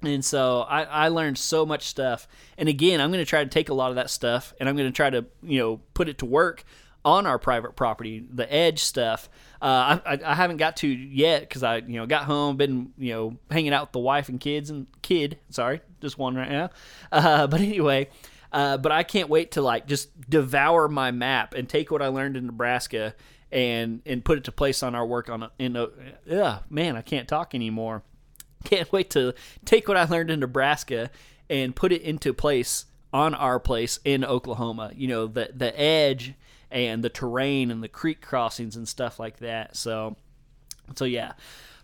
[0.02, 2.28] And so I, I learned so much stuff.
[2.56, 4.76] And again, I'm going to try to take a lot of that stuff and I'm
[4.76, 6.64] going to try to, you know, put it to work
[7.04, 9.28] on our private property, the edge stuff.
[9.60, 13.12] Uh, I, I haven't got to yet because I, you know, got home, been, you
[13.12, 15.38] know, hanging out with the wife and kids and kid.
[15.50, 16.70] Sorry, just one right now.
[17.10, 18.08] Uh, but anyway,
[18.52, 22.08] uh, but I can't wait to like just devour my map and take what I
[22.08, 23.14] learned in Nebraska
[23.50, 25.88] and and put it to place on our work on a, in a,
[26.26, 28.02] yeah man I can't talk anymore.
[28.68, 31.10] Can't wait to take what I learned in Nebraska
[31.48, 34.92] and put it into place on our place in Oklahoma.
[34.94, 36.34] You know the the edge
[36.70, 39.76] and the terrain and the creek crossings and stuff like that.
[39.76, 40.16] So
[40.94, 41.32] so yeah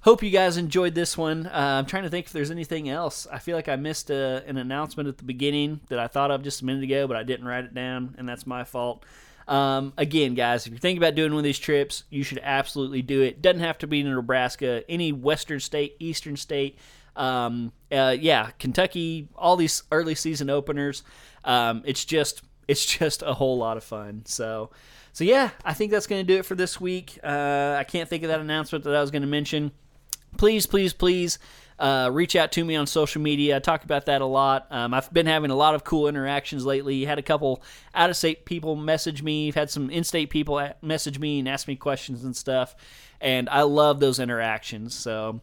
[0.05, 1.47] hope you guys enjoyed this one.
[1.47, 3.27] Uh, I'm trying to think if there's anything else.
[3.33, 6.43] I feel like I missed a, an announcement at the beginning that I thought of
[6.43, 9.03] just a minute ago, but I didn't write it down, and that's my fault.
[9.47, 13.03] Um, again, guys, if you're thinking about doing one of these trips, you should absolutely
[13.03, 13.43] do it.
[13.43, 16.79] Doesn't have to be in Nebraska, any western state, eastern state.
[17.17, 21.03] Um, uh, yeah, Kentucky, all these early season openers.
[21.45, 24.23] Um, it's just it's just a whole lot of fun.
[24.25, 24.71] So,
[25.13, 27.19] so yeah, I think that's going to do it for this week.
[27.23, 29.73] Uh, I can't think of that announcement that I was going to mention.
[30.37, 31.39] Please, please, please
[31.79, 33.57] uh, reach out to me on social media.
[33.57, 34.67] I talk about that a lot.
[34.71, 37.05] Um, I've been having a lot of cool interactions lately.
[37.05, 37.63] Had a couple
[37.95, 39.49] out of state people message me.
[39.49, 42.77] I've had some in state people message me and ask me questions and stuff.
[43.21, 44.95] And I love those interactions.
[44.95, 45.41] So,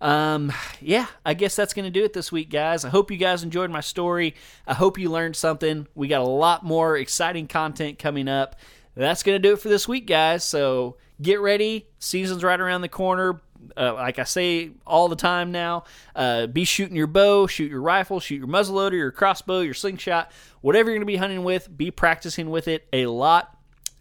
[0.00, 2.84] um, yeah, I guess that's going to do it this week, guys.
[2.84, 4.34] I hope you guys enjoyed my story.
[4.66, 5.86] I hope you learned something.
[5.94, 8.56] We got a lot more exciting content coming up.
[8.96, 10.42] That's going to do it for this week, guys.
[10.44, 11.86] So get ready.
[11.98, 13.40] Season's right around the corner.
[13.76, 15.84] Uh, like I say all the time now,
[16.14, 20.32] uh, be shooting your bow, shoot your rifle, shoot your muzzleloader, your crossbow, your slingshot,
[20.60, 21.74] whatever you're going to be hunting with.
[21.76, 23.56] Be practicing with it a lot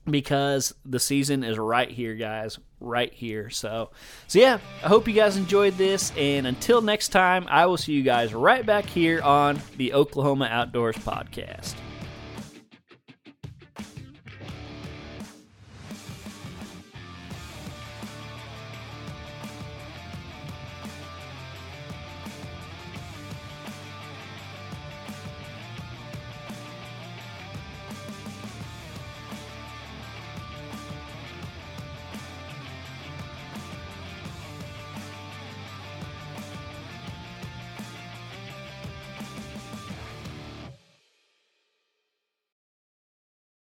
[0.10, 3.49] because the season is right here, guys, right here.
[3.49, 3.91] So,
[4.28, 7.93] so yeah, I hope you guys enjoyed this, and until next time, I will see
[7.93, 11.76] you guys right back here on the Oklahoma Outdoors Podcast.